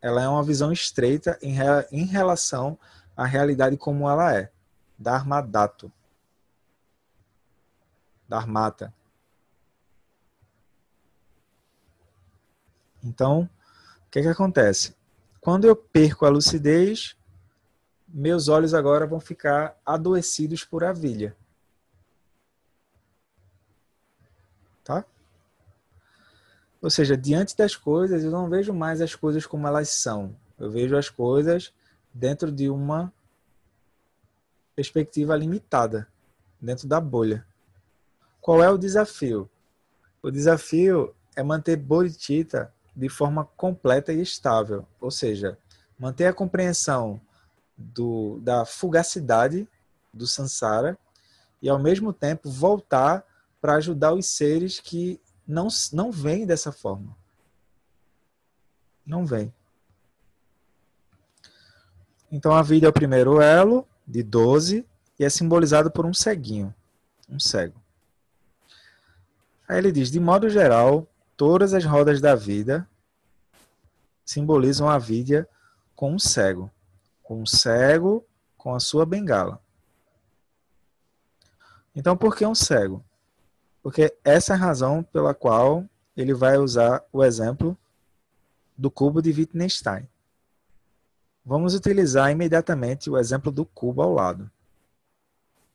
ela 0.00 0.22
é 0.22 0.28
uma 0.28 0.42
visão 0.42 0.72
estreita 0.72 1.38
em, 1.42 1.56
em 1.92 2.06
relação 2.06 2.78
à 3.16 3.26
realidade 3.26 3.76
como 3.76 4.08
ela 4.08 4.34
é. 4.34 4.50
Dharmadato. 4.98 5.92
Dharmata. 8.28 8.94
Então, 13.02 13.48
o 14.06 14.10
que, 14.10 14.22
que 14.22 14.28
acontece? 14.28 14.94
Quando 15.40 15.66
eu 15.66 15.76
perco 15.76 16.26
a 16.26 16.28
lucidez, 16.28 17.16
meus 18.06 18.48
olhos 18.48 18.74
agora 18.74 19.06
vão 19.06 19.20
ficar 19.20 19.78
adoecidos 19.84 20.64
por 20.64 20.82
avilha. 20.82 21.36
Tá? 24.82 25.04
Ou 26.80 26.90
seja, 26.90 27.16
diante 27.16 27.56
das 27.56 27.76
coisas, 27.76 28.24
eu 28.24 28.30
não 28.30 28.48
vejo 28.48 28.72
mais 28.72 29.00
as 29.00 29.14
coisas 29.14 29.46
como 29.46 29.66
elas 29.66 29.90
são. 29.90 30.34
Eu 30.58 30.70
vejo 30.70 30.96
as 30.96 31.08
coisas 31.08 31.72
dentro 32.12 32.50
de 32.50 32.68
uma 32.68 33.12
perspectiva 34.74 35.36
limitada, 35.36 36.08
dentro 36.60 36.88
da 36.88 37.00
bolha. 37.00 37.46
Qual 38.40 38.62
é 38.62 38.70
o 38.70 38.78
desafio? 38.78 39.48
O 40.22 40.30
desafio 40.30 41.14
é 41.36 41.42
manter 41.42 41.76
bodhicitta 41.76 42.72
de 42.98 43.08
forma 43.08 43.44
completa 43.56 44.12
e 44.12 44.20
estável, 44.20 44.84
ou 45.00 45.08
seja, 45.08 45.56
manter 45.96 46.26
a 46.26 46.32
compreensão 46.32 47.20
do, 47.76 48.40
da 48.40 48.64
fugacidade 48.64 49.68
do 50.12 50.26
samsara 50.26 50.98
e 51.62 51.68
ao 51.68 51.78
mesmo 51.78 52.12
tempo 52.12 52.50
voltar 52.50 53.24
para 53.60 53.74
ajudar 53.74 54.14
os 54.14 54.26
seres 54.26 54.80
que 54.80 55.20
não, 55.46 55.68
não 55.92 56.10
vem 56.10 56.44
dessa 56.44 56.72
forma. 56.72 57.16
Não 59.06 59.24
vem. 59.24 59.54
Então 62.32 62.52
a 62.52 62.62
vida 62.62 62.86
é 62.86 62.90
o 62.90 62.92
primeiro 62.92 63.40
elo 63.40 63.86
de 64.04 64.24
12 64.24 64.84
e 65.20 65.24
é 65.24 65.30
simbolizado 65.30 65.88
por 65.88 66.04
um 66.04 66.12
ceguinho, 66.12 66.74
um 67.28 67.38
cego. 67.38 67.80
Aí 69.68 69.78
ele 69.78 69.92
diz: 69.92 70.10
de 70.10 70.18
modo 70.18 70.50
geral, 70.50 71.06
todas 71.38 71.72
as 71.72 71.84
rodas 71.84 72.20
da 72.20 72.34
vida 72.34 72.86
simbolizam 74.24 74.90
a 74.90 74.98
vida 74.98 75.48
com 75.94 76.12
um 76.12 76.18
cego, 76.18 76.68
com 77.22 77.40
um 77.40 77.46
cego 77.46 78.26
com 78.56 78.74
a 78.74 78.80
sua 78.80 79.06
bengala. 79.06 79.62
Então, 81.94 82.16
por 82.16 82.36
que 82.36 82.44
um 82.44 82.56
cego? 82.56 83.04
Porque 83.80 84.14
essa 84.24 84.52
é 84.52 84.56
a 84.56 84.58
razão 84.58 85.02
pela 85.02 85.32
qual 85.32 85.84
ele 86.16 86.34
vai 86.34 86.58
usar 86.58 87.04
o 87.12 87.24
exemplo 87.24 87.78
do 88.76 88.90
cubo 88.90 89.22
de 89.22 89.30
Wittgenstein. 89.30 90.08
Vamos 91.44 91.72
utilizar 91.72 92.32
imediatamente 92.32 93.08
o 93.08 93.16
exemplo 93.16 93.52
do 93.52 93.64
cubo 93.64 94.02
ao 94.02 94.12
lado. 94.12 94.50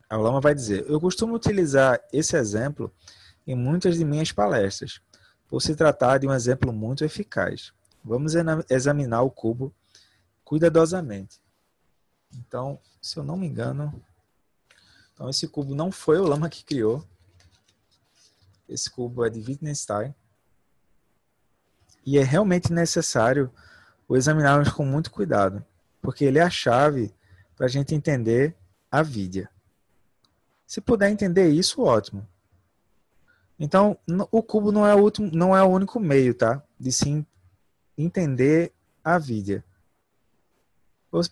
A 0.09 0.17
Lama 0.17 0.41
vai 0.41 0.53
dizer: 0.53 0.85
Eu 0.89 0.99
costumo 0.99 1.33
utilizar 1.33 2.01
esse 2.11 2.35
exemplo 2.35 2.93
em 3.47 3.55
muitas 3.55 3.97
de 3.97 4.03
minhas 4.05 4.31
palestras, 4.31 5.01
por 5.53 5.61
se 5.61 5.75
tratar 5.75 6.17
de 6.17 6.25
um 6.25 6.33
exemplo 6.33 6.73
muito 6.73 7.05
eficaz. 7.05 7.71
Vamos 8.03 8.33
examinar 8.67 9.21
o 9.21 9.29
cubo 9.29 9.71
cuidadosamente. 10.43 11.39
Então, 12.33 12.79
se 12.99 13.17
eu 13.17 13.23
não 13.23 13.37
me 13.37 13.45
engano, 13.45 14.03
então 15.13 15.29
esse 15.29 15.47
cubo 15.47 15.75
não 15.75 15.91
foi 15.91 16.17
o 16.17 16.23
Lama 16.23 16.49
que 16.49 16.65
criou, 16.65 17.07
esse 18.67 18.89
cubo 18.89 19.23
é 19.23 19.29
de 19.29 19.41
Wittgenstein. 19.41 20.15
E 22.03 22.17
é 22.17 22.23
realmente 22.23 22.73
necessário 22.73 23.53
o 24.07 24.17
examinarmos 24.17 24.71
com 24.71 24.83
muito 24.83 25.11
cuidado, 25.11 25.63
porque 26.01 26.25
ele 26.25 26.39
é 26.39 26.41
a 26.41 26.49
chave 26.49 27.13
para 27.55 27.67
a 27.67 27.69
gente 27.69 27.93
entender 27.93 28.55
a 28.89 29.03
vida. 29.03 29.47
Se 30.65 30.81
puder 30.81 31.11
entender 31.11 31.47
isso, 31.49 31.83
ótimo. 31.83 32.27
Então, 33.63 33.97
o 34.29 34.43
cubo 34.43 34.73
não 34.73 34.85
é 34.85 34.93
o, 34.93 34.99
último, 34.99 35.31
não 35.31 35.55
é 35.55 35.63
o 35.63 35.67
único 35.67 35.97
meio, 35.97 36.33
tá? 36.33 36.61
De 36.77 36.91
se 36.91 37.25
entender 37.97 38.73
a 39.01 39.17
vida. 39.17 39.63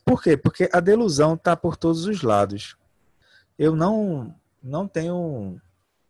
Por 0.06 0.24
quê? 0.24 0.38
Porque 0.38 0.70
a 0.72 0.80
delusão 0.80 1.34
está 1.34 1.58
por 1.58 1.76
todos 1.76 2.06
os 2.06 2.22
lados. 2.22 2.78
Eu 3.60 3.76
não, 3.76 4.34
não 4.64 4.88
tenho 4.88 5.60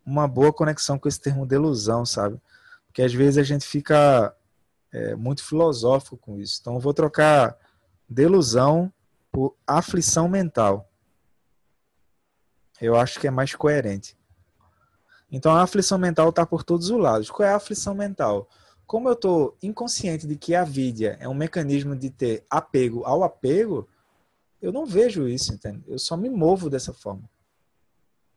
uma 0.06 0.28
boa 0.28 0.52
conexão 0.52 0.96
com 0.96 1.08
esse 1.08 1.20
termo 1.20 1.44
delusão, 1.44 2.06
sabe? 2.06 2.40
Porque 2.86 3.02
às 3.02 3.12
vezes 3.12 3.38
a 3.38 3.42
gente 3.42 3.66
fica 3.66 4.32
é, 4.92 5.16
muito 5.16 5.42
filosófico 5.42 6.16
com 6.16 6.38
isso. 6.38 6.58
Então 6.60 6.74
eu 6.74 6.80
vou 6.80 6.94
trocar 6.94 7.58
delusão 8.08 8.92
por 9.32 9.56
aflição 9.66 10.28
mental. 10.28 10.88
Eu 12.80 12.94
acho 12.94 13.18
que 13.18 13.26
é 13.26 13.30
mais 13.32 13.56
coerente. 13.56 14.16
Então 15.32 15.50
a 15.50 15.62
aflição 15.62 15.96
mental 15.96 16.28
está 16.28 16.44
por 16.44 16.62
todos 16.62 16.90
os 16.90 17.00
lados. 17.00 17.30
Qual 17.30 17.48
é 17.48 17.50
a 17.50 17.56
aflição 17.56 17.94
mental? 17.94 18.48
Como 18.86 19.08
eu 19.08 19.14
estou 19.14 19.56
inconsciente 19.62 20.26
de 20.26 20.36
que 20.36 20.54
a 20.54 20.62
vida 20.62 21.16
é 21.18 21.26
um 21.26 21.32
mecanismo 21.32 21.96
de 21.96 22.10
ter 22.10 22.44
apego 22.50 23.02
ao 23.04 23.24
apego, 23.24 23.88
eu 24.60 24.70
não 24.70 24.84
vejo 24.84 25.26
isso, 25.26 25.54
entende? 25.54 25.82
Eu 25.88 25.98
só 25.98 26.16
me 26.16 26.28
movo 26.28 26.68
dessa 26.68 26.92
forma. 26.92 27.28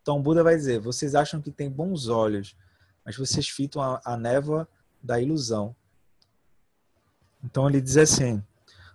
Então, 0.02 0.22
Buda 0.22 0.44
vai 0.44 0.56
dizer: 0.56 0.80
vocês 0.80 1.14
acham 1.14 1.42
que 1.42 1.52
tem 1.52 1.70
bons 1.70 2.08
olhos, 2.08 2.56
mas 3.04 3.18
vocês 3.18 3.50
fitam 3.50 3.82
a, 3.82 4.02
a 4.06 4.16
névoa 4.16 4.68
da 5.04 5.20
ilusão. 5.20 5.76
Então, 7.44 7.68
ele 7.68 7.82
diz 7.82 7.98
assim: 7.98 8.42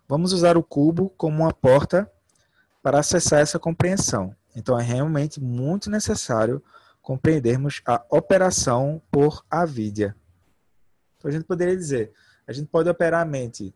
vamos 0.09 0.33
usar 0.33 0.57
o 0.57 0.62
cubo 0.62 1.11
como 1.11 1.42
uma 1.42 1.52
porta 1.52 2.11
para 2.83 2.99
acessar 2.99 3.40
essa 3.40 3.59
compreensão. 3.59 4.35
Então, 4.57 4.78
é 4.78 4.83
realmente 4.83 5.40
muito 5.40 5.90
necessário 5.90 6.62
compreendermos 7.02 7.83
a 7.87 8.04
operação 8.11 9.02
por 9.11 9.45
avidya. 9.50 10.16
Então, 11.16 11.28
a 11.28 11.33
gente 11.33 11.45
poderia 11.45 11.76
dizer: 11.76 12.12
a 12.47 12.52
gente 12.52 12.69
pode 12.69 12.88
operar 12.88 13.23
a 13.23 13.25
mente 13.25 13.75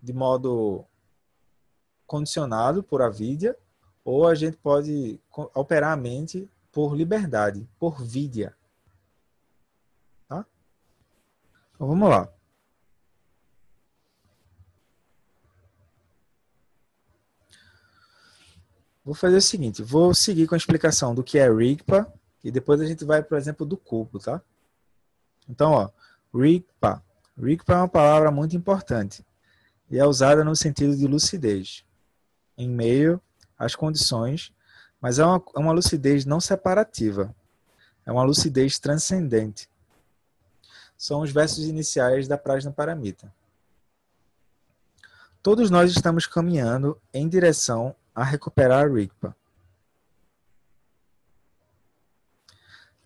de 0.00 0.12
modo 0.12 0.84
condicionado 2.06 2.82
por 2.82 3.00
avidya, 3.00 3.56
ou 4.04 4.28
a 4.28 4.34
gente 4.34 4.56
pode 4.56 5.18
operar 5.54 5.92
a 5.92 5.96
mente 5.96 6.48
por 6.70 6.94
liberdade, 6.94 7.66
por 7.78 8.02
vidya. 8.02 8.54
Tá? 10.28 10.44
Então 11.74 11.86
vamos 11.86 12.08
lá. 12.08 12.28
Vou 19.04 19.14
fazer 19.14 19.36
o 19.36 19.42
seguinte, 19.42 19.82
vou 19.82 20.14
seguir 20.14 20.46
com 20.46 20.54
a 20.54 20.58
explicação 20.58 21.14
do 21.14 21.22
que 21.22 21.38
é 21.38 21.50
Rigpa 21.50 22.12
e 22.44 22.50
depois 22.50 22.80
a 22.80 22.86
gente 22.86 23.04
vai 23.04 23.22
para 23.22 23.34
o 23.34 23.38
exemplo 23.38 23.66
do 23.66 23.76
cubo, 23.76 24.20
tá? 24.20 24.40
Então, 25.48 25.72
ó, 25.72 25.90
Rigpa. 26.32 27.02
Rigpa 27.36 27.72
é 27.72 27.76
uma 27.76 27.88
palavra 27.88 28.30
muito 28.30 28.54
importante 28.54 29.24
e 29.90 29.98
é 29.98 30.06
usada 30.06 30.44
no 30.44 30.54
sentido 30.54 30.96
de 30.96 31.06
lucidez, 31.06 31.84
em 32.56 32.68
meio 32.68 33.20
às 33.58 33.74
condições 33.74 34.52
mas 35.04 35.18
é 35.18 35.24
uma, 35.26 35.44
é 35.54 35.58
uma 35.58 35.72
lucidez 35.72 36.24
não 36.24 36.40
separativa. 36.40 37.36
É 38.06 38.10
uma 38.10 38.22
lucidez 38.22 38.78
transcendente. 38.78 39.68
São 40.96 41.20
os 41.20 41.30
versos 41.30 41.66
iniciais 41.66 42.26
da 42.26 42.38
Prajna 42.38 42.72
Paramita. 42.72 43.30
Todos 45.42 45.68
nós 45.68 45.90
estamos 45.90 46.24
caminhando 46.24 46.98
em 47.12 47.28
direção 47.28 47.94
a 48.14 48.24
recuperar 48.24 48.86
a 48.86 48.88
Rigpa. 48.88 49.36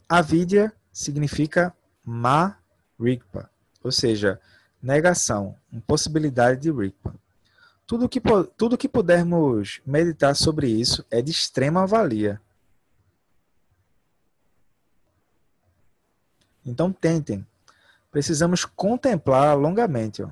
Avidya 0.09 0.73
significa 0.93 1.75
ma 2.05 2.57
Rigpa, 2.99 3.51
ou 3.83 3.93
seja, 3.93 4.41
negação, 4.83 5.55
impossibilidade 5.73 6.63
de 6.63 6.73
Rigpa. 6.73 7.15
Tudo 7.87 8.09
que, 8.09 8.21
tudo 8.57 8.79
que 8.79 8.89
pudermos 8.89 9.81
meditar 9.85 10.35
sobre 10.35 10.69
isso 10.69 11.05
é 11.11 11.23
de 11.23 11.31
extrema 11.31 11.87
valia. 11.87 12.41
Então 16.65 16.93
tentem. 16.93 17.47
Precisamos 18.11 18.65
contemplar 18.65 19.57
longamente. 19.57 20.23
Ó. 20.23 20.31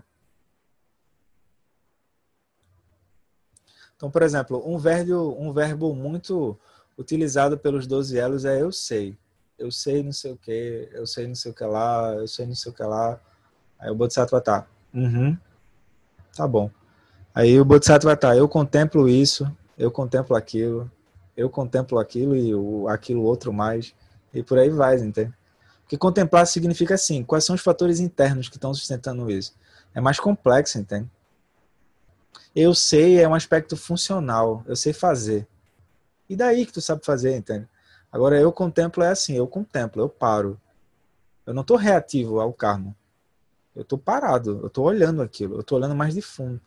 Então, 3.96 4.10
por 4.10 4.22
exemplo, 4.22 4.62
um 4.66 4.76
verbo, 4.78 5.34
um 5.38 5.52
verbo 5.52 5.94
muito 5.94 6.58
utilizado 6.98 7.56
pelos 7.56 7.86
doze 7.86 8.18
elos 8.18 8.44
é 8.44 8.60
eu 8.60 8.70
sei. 8.70 9.16
Eu 9.58 9.70
sei 9.70 10.02
não 10.02 10.12
sei 10.12 10.32
o 10.32 10.36
que, 10.36 10.88
eu 10.92 11.06
sei 11.06 11.26
não 11.26 11.34
sei 11.34 11.50
o 11.50 11.54
que 11.54 11.64
lá, 11.64 12.12
eu 12.14 12.28
sei 12.28 12.46
não 12.46 12.54
sei 12.54 12.70
o 12.70 12.74
que 12.74 12.82
lá. 12.82 13.18
Aí 13.78 13.90
o 13.90 13.94
Bodhisattva 13.94 14.40
tá. 14.40 14.66
Uhum. 14.92 15.36
Tá 16.34 16.46
bom. 16.46 16.70
Aí 17.34 17.58
o 17.60 17.64
Bodhisattva 17.64 18.16
tá, 18.16 18.36
eu 18.36 18.48
contemplo 18.48 19.08
isso, 19.08 19.50
eu 19.78 19.90
contemplo 19.90 20.36
aquilo, 20.36 20.90
eu 21.36 21.50
contemplo 21.50 21.98
aquilo 21.98 22.34
e 22.34 22.54
o, 22.54 22.88
aquilo 22.88 23.22
outro 23.22 23.52
mais. 23.52 23.94
E 24.32 24.42
por 24.42 24.58
aí 24.58 24.68
vai, 24.68 24.96
entende? 24.96 25.32
Porque 25.82 25.96
contemplar 25.96 26.46
significa 26.46 26.94
assim, 26.94 27.22
quais 27.22 27.44
são 27.44 27.54
os 27.54 27.62
fatores 27.62 28.00
internos 28.00 28.48
que 28.48 28.56
estão 28.56 28.74
sustentando 28.74 29.30
isso? 29.30 29.54
É 29.94 30.00
mais 30.00 30.18
complexo, 30.18 30.78
entende? 30.78 31.08
Eu 32.54 32.74
sei 32.74 33.20
é 33.20 33.28
um 33.28 33.34
aspecto 33.34 33.76
funcional, 33.76 34.64
eu 34.66 34.74
sei 34.74 34.92
fazer. 34.92 35.46
E 36.28 36.34
daí 36.34 36.66
que 36.66 36.72
tu 36.72 36.80
sabe 36.80 37.04
fazer, 37.04 37.36
entende? 37.36 37.68
Agora 38.16 38.40
eu 38.40 38.50
contemplo 38.50 39.02
é 39.02 39.10
assim, 39.10 39.34
eu 39.34 39.46
contemplo, 39.46 40.00
eu 40.00 40.08
paro. 40.08 40.58
Eu 41.44 41.52
não 41.52 41.60
estou 41.60 41.76
reativo 41.76 42.40
ao 42.40 42.50
karma. 42.50 42.96
Eu 43.74 43.82
estou 43.82 43.98
parado, 43.98 44.60
eu 44.62 44.68
estou 44.68 44.86
olhando 44.86 45.20
aquilo, 45.20 45.56
eu 45.56 45.60
estou 45.60 45.76
olhando 45.76 45.94
mais 45.94 46.14
de 46.14 46.22
fundo. 46.22 46.58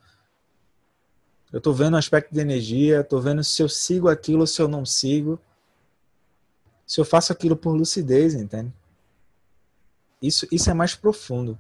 Eu 1.52 1.58
estou 1.58 1.74
vendo 1.74 1.96
o 1.96 1.98
aspecto 1.98 2.32
de 2.32 2.40
energia, 2.40 3.00
estou 3.00 3.20
vendo 3.20 3.44
se 3.44 3.64
eu 3.64 3.68
sigo 3.68 4.08
aquilo 4.08 4.42
ou 4.42 4.48
se 4.48 4.62
eu 4.62 4.68
não 4.68 4.86
sigo. 4.86 5.40
Se 6.86 7.02
eu 7.02 7.06
faço 7.06 7.34
aquilo 7.34 7.56
por 7.56 7.72
lucidez, 7.72 8.36
entende? 8.36 8.72
Isso, 10.22 10.48
isso 10.52 10.70
é 10.70 10.74
mais 10.76 10.94
profundo. 10.94 11.58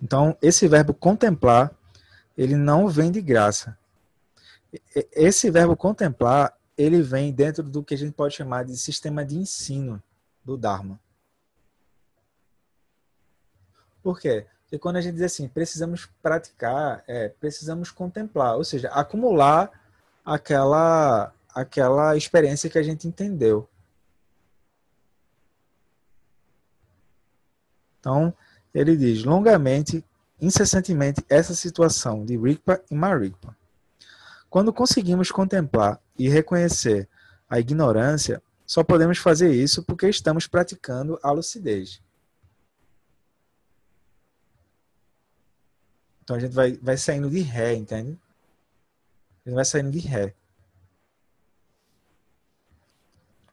Então, 0.00 0.34
esse 0.40 0.66
verbo 0.66 0.94
contemplar 0.94 1.76
ele 2.34 2.56
não 2.56 2.88
vem 2.88 3.10
de 3.10 3.20
graça. 3.20 3.76
Esse 5.12 5.50
verbo 5.50 5.76
contemplar, 5.76 6.57
ele 6.78 7.02
vem 7.02 7.32
dentro 7.32 7.64
do 7.64 7.82
que 7.82 7.94
a 7.94 7.98
gente 7.98 8.12
pode 8.12 8.36
chamar 8.36 8.64
de 8.64 8.76
sistema 8.76 9.24
de 9.24 9.36
ensino 9.36 10.00
do 10.44 10.56
Dharma. 10.56 10.98
Por 14.00 14.20
quê? 14.20 14.46
Porque 14.62 14.78
quando 14.78 14.96
a 14.96 15.00
gente 15.00 15.14
diz 15.14 15.24
assim, 15.24 15.48
precisamos 15.48 16.06
praticar, 16.22 17.02
é, 17.08 17.28
precisamos 17.28 17.90
contemplar, 17.90 18.56
ou 18.56 18.62
seja, 18.62 18.88
acumular 18.90 19.70
aquela, 20.24 21.34
aquela 21.54 22.16
experiência 22.16 22.70
que 22.70 22.78
a 22.78 22.82
gente 22.82 23.08
entendeu. 23.08 23.68
Então, 27.98 28.32
ele 28.72 28.96
diz: 28.96 29.24
longamente 29.24 30.04
incessantemente 30.40 31.24
essa 31.28 31.54
situação 31.54 32.24
de 32.24 32.36
Rigpa 32.36 32.80
e 32.90 32.94
Marigpa. 32.94 33.57
Quando 34.50 34.72
conseguimos 34.72 35.30
contemplar 35.30 36.00
e 36.18 36.28
reconhecer 36.28 37.08
a 37.48 37.58
ignorância, 37.58 38.42
só 38.66 38.82
podemos 38.82 39.18
fazer 39.18 39.52
isso 39.52 39.82
porque 39.82 40.08
estamos 40.08 40.46
praticando 40.46 41.18
a 41.22 41.30
lucidez. 41.30 42.02
Então 46.22 46.36
a 46.36 46.38
gente 46.38 46.54
vai, 46.54 46.72
vai 46.72 46.96
saindo 46.96 47.30
de 47.30 47.40
ré, 47.40 47.74
entende? 47.74 48.18
A 49.44 49.48
gente 49.48 49.54
vai 49.54 49.64
saindo 49.64 49.90
de 49.90 49.98
ré. 49.98 50.34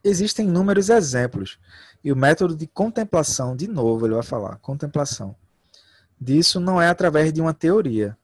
Existem 0.03 0.47
inúmeros 0.47 0.89
exemplos. 0.89 1.57
E 2.03 2.11
o 2.11 2.15
método 2.15 2.55
de 2.55 2.67
contemplação, 2.67 3.55
de 3.55 3.67
novo, 3.67 4.05
ele 4.05 4.13
vai 4.13 4.23
falar, 4.23 4.57
contemplação 4.57 5.35
disso 6.19 6.59
não 6.59 6.81
é 6.81 6.87
através 6.87 7.31
de 7.31 7.41
uma 7.41 7.53
teoria, 7.53 8.17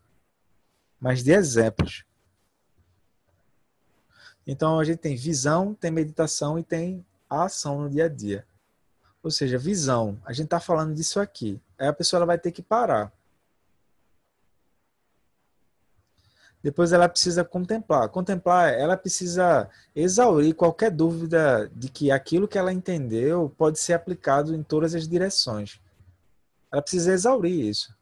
mas 1.00 1.24
de 1.24 1.32
exemplos. 1.32 2.04
Então 4.46 4.80
a 4.80 4.84
gente 4.84 5.00
tem 5.00 5.16
visão, 5.16 5.74
tem 5.74 5.92
meditação 5.92 6.58
e 6.58 6.64
tem 6.64 7.06
a 7.30 7.46
ação 7.46 7.82
no 7.82 7.90
dia 7.90 8.06
a 8.06 8.10
dia. 8.10 8.46
Ou 9.24 9.30
seja, 9.30 9.58
visão, 9.58 10.20
a 10.26 10.34
gente 10.34 10.46
está 10.46 10.60
falando 10.60 10.96
disso 10.96 11.20
aqui. 11.20 11.62
Aí 11.78 11.88
a 11.88 11.94
pessoa 11.94 12.20
ela 12.20 12.26
vai 12.26 12.40
ter 12.40 12.52
que 12.52 12.62
parar. 12.62 13.12
Depois 16.64 16.92
ela 16.92 17.10
precisa 17.10 17.44
contemplar. 17.44 18.10
Contemplar, 18.10 18.74
ela 18.74 18.96
precisa 18.96 19.70
exaurir 19.96 20.54
qualquer 20.54 20.92
dúvida 20.92 21.72
de 21.76 21.90
que 21.90 22.12
aquilo 22.12 22.48
que 22.48 22.58
ela 22.58 22.72
entendeu 22.72 23.54
pode 23.58 23.80
ser 23.80 23.94
aplicado 23.94 24.54
em 24.54 24.62
todas 24.62 24.94
as 24.94 25.08
direções. 25.08 25.80
Ela 26.72 26.82
precisa 26.82 27.12
exaurir 27.12 27.66
isso. 27.66 27.96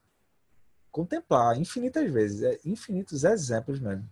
Contemplar 0.92 1.58
infinitas 1.58 2.10
vezes. 2.12 2.44
É 2.44 2.60
infinitos 2.66 3.24
exemplos 3.24 3.80
mesmo. 3.80 4.10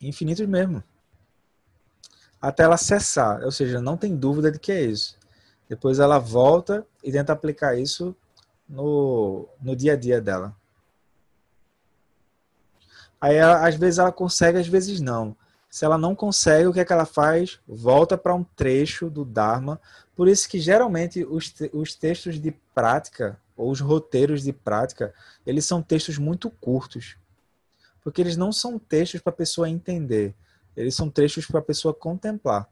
Infinitos 0.00 0.46
mesmo. 0.46 0.82
Até 2.40 2.62
ela 2.62 2.76
cessar. 2.76 3.42
Ou 3.44 3.50
seja, 3.50 3.80
não 3.80 3.96
tem 3.96 4.16
dúvida 4.16 4.50
de 4.50 4.58
que 4.58 4.72
é 4.72 4.82
isso. 4.82 5.18
Depois 5.68 5.98
ela 5.98 6.18
volta 6.18 6.86
e 7.04 7.12
tenta 7.12 7.32
aplicar 7.32 7.78
isso 7.78 8.16
no, 8.68 9.46
no 9.60 9.76
dia 9.76 9.92
a 9.92 9.96
dia 9.96 10.20
dela. 10.20 10.56
Aí, 13.20 13.38
às 13.38 13.74
vezes, 13.74 13.98
ela 13.98 14.10
consegue, 14.10 14.58
às 14.58 14.66
vezes 14.66 15.00
não. 15.00 15.36
Se 15.68 15.84
ela 15.84 15.98
não 15.98 16.16
consegue, 16.16 16.66
o 16.66 16.72
que 16.72 16.80
é 16.80 16.84
que 16.84 16.92
ela 16.92 17.04
faz? 17.04 17.60
Volta 17.68 18.16
para 18.16 18.34
um 18.34 18.42
trecho 18.42 19.10
do 19.10 19.24
Dharma. 19.24 19.80
Por 20.16 20.26
isso 20.26 20.48
que 20.48 20.58
geralmente 20.58 21.24
os, 21.24 21.54
os 21.72 21.94
textos 21.94 22.40
de 22.40 22.50
prática, 22.74 23.38
ou 23.56 23.70
os 23.70 23.80
roteiros 23.80 24.42
de 24.42 24.52
prática, 24.52 25.14
eles 25.46 25.66
são 25.66 25.82
textos 25.82 26.16
muito 26.18 26.50
curtos. 26.50 27.16
Porque 28.02 28.20
eles 28.20 28.36
não 28.36 28.52
são 28.52 28.78
textos 28.78 29.20
para 29.20 29.32
a 29.32 29.36
pessoa 29.36 29.68
entender. 29.68 30.34
Eles 30.76 30.94
são 30.94 31.10
textos 31.10 31.46
para 31.46 31.60
a 31.60 31.62
pessoa 31.62 31.92
contemplar. 31.92 32.68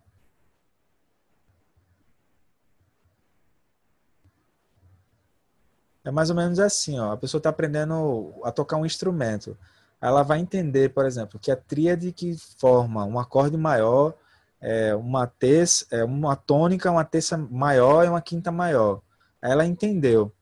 É 6.04 6.10
mais 6.10 6.30
ou 6.30 6.36
menos 6.36 6.58
assim, 6.58 6.98
ó. 6.98 7.12
A 7.12 7.16
pessoa 7.16 7.38
está 7.38 7.50
aprendendo 7.50 8.32
a 8.42 8.50
tocar 8.50 8.76
um 8.76 8.86
instrumento 8.86 9.56
ela 10.00 10.22
vai 10.22 10.38
entender, 10.38 10.90
por 10.90 11.04
exemplo, 11.04 11.38
que 11.38 11.50
a 11.50 11.56
tríade 11.56 12.12
que 12.12 12.36
forma 12.58 13.04
um 13.04 13.18
acorde 13.18 13.56
maior 13.56 14.14
é 14.60 14.94
uma 14.94 15.26
terça, 15.26 15.86
é 15.90 16.04
uma 16.04 16.36
tônica, 16.36 16.90
uma 16.90 17.04
terça 17.04 17.36
maior 17.36 18.04
e 18.04 18.08
uma 18.08 18.20
quinta 18.20 18.50
maior. 18.50 19.00
Ela 19.40 19.64
entendeu. 19.64 20.32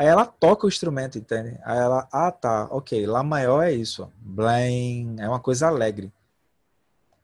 Aí 0.00 0.06
ela 0.06 0.24
toca 0.24 0.64
o 0.64 0.68
instrumento, 0.70 1.18
entende? 1.18 1.58
Aí 1.62 1.78
ela, 1.78 2.08
ah 2.10 2.32
tá, 2.32 2.66
ok, 2.70 3.06
Lá 3.06 3.22
maior 3.22 3.62
é 3.62 3.70
isso, 3.70 4.10
blém, 4.16 5.14
é 5.18 5.28
uma 5.28 5.38
coisa 5.38 5.66
alegre. 5.66 6.10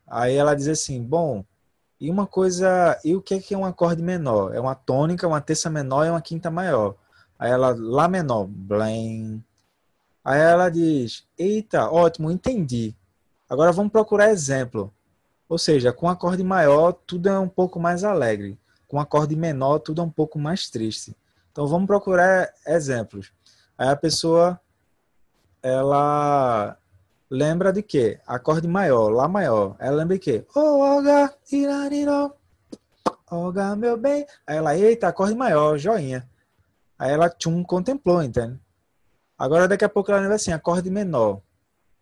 Aí 0.06 0.34
ela 0.34 0.54
diz 0.54 0.68
assim, 0.68 1.02
bom, 1.02 1.42
e 1.98 2.10
uma 2.10 2.26
coisa, 2.26 3.00
e 3.02 3.16
o 3.16 3.22
que 3.22 3.32
é, 3.32 3.40
que 3.40 3.54
é 3.54 3.56
um 3.56 3.64
acorde 3.64 4.02
menor? 4.02 4.54
É 4.54 4.60
uma 4.60 4.74
tônica, 4.74 5.26
uma 5.26 5.40
terça 5.40 5.70
menor 5.70 6.04
e 6.04 6.10
uma 6.10 6.20
quinta 6.20 6.50
maior. 6.50 6.94
Aí 7.38 7.50
ela, 7.50 7.74
Lá 7.78 8.08
menor, 8.08 8.44
blém, 8.46 9.42
Aí 10.22 10.38
ela 10.38 10.68
diz: 10.68 11.26
Eita, 11.38 11.90
ótimo, 11.90 12.30
entendi. 12.30 12.94
Agora 13.48 13.72
vamos 13.72 13.90
procurar 13.90 14.28
exemplo. 14.28 14.92
Ou 15.48 15.56
seja, 15.56 15.94
com 15.94 16.10
acorde 16.10 16.44
maior, 16.44 16.92
tudo 16.92 17.30
é 17.30 17.38
um 17.38 17.48
pouco 17.48 17.80
mais 17.80 18.04
alegre. 18.04 18.58
Com 18.86 19.00
acorde 19.00 19.34
menor, 19.34 19.78
tudo 19.78 20.02
é 20.02 20.04
um 20.04 20.10
pouco 20.10 20.38
mais 20.38 20.68
triste. 20.68 21.16
Então 21.56 21.66
vamos 21.66 21.86
procurar 21.86 22.52
exemplos. 22.66 23.32
Aí 23.78 23.88
a 23.88 23.96
pessoa 23.96 24.60
ela 25.62 26.76
lembra 27.30 27.72
de 27.72 27.82
quê? 27.82 28.20
Acorde 28.26 28.68
maior, 28.68 29.08
lá 29.08 29.26
maior. 29.26 29.74
Ela 29.78 29.96
lembra 29.96 30.18
de 30.18 30.20
quê? 30.20 30.46
Oh, 30.54 30.80
Olga, 30.80 31.34
iraniro, 31.50 32.34
Olga, 33.30 33.74
meu 33.74 33.96
bem. 33.96 34.26
Aí 34.46 34.58
ela, 34.58 34.76
eita, 34.76 35.08
acorde 35.08 35.34
maior, 35.34 35.78
joinha. 35.78 36.28
Aí 36.98 37.10
ela, 37.10 37.30
tchum, 37.30 37.64
contemplou, 37.64 38.22
entende? 38.22 38.60
Agora 39.38 39.66
daqui 39.66 39.84
a 39.86 39.88
pouco 39.88 40.12
ela 40.12 40.26
vai 40.26 40.36
assim, 40.36 40.52
acorde 40.52 40.90
menor. 40.90 41.40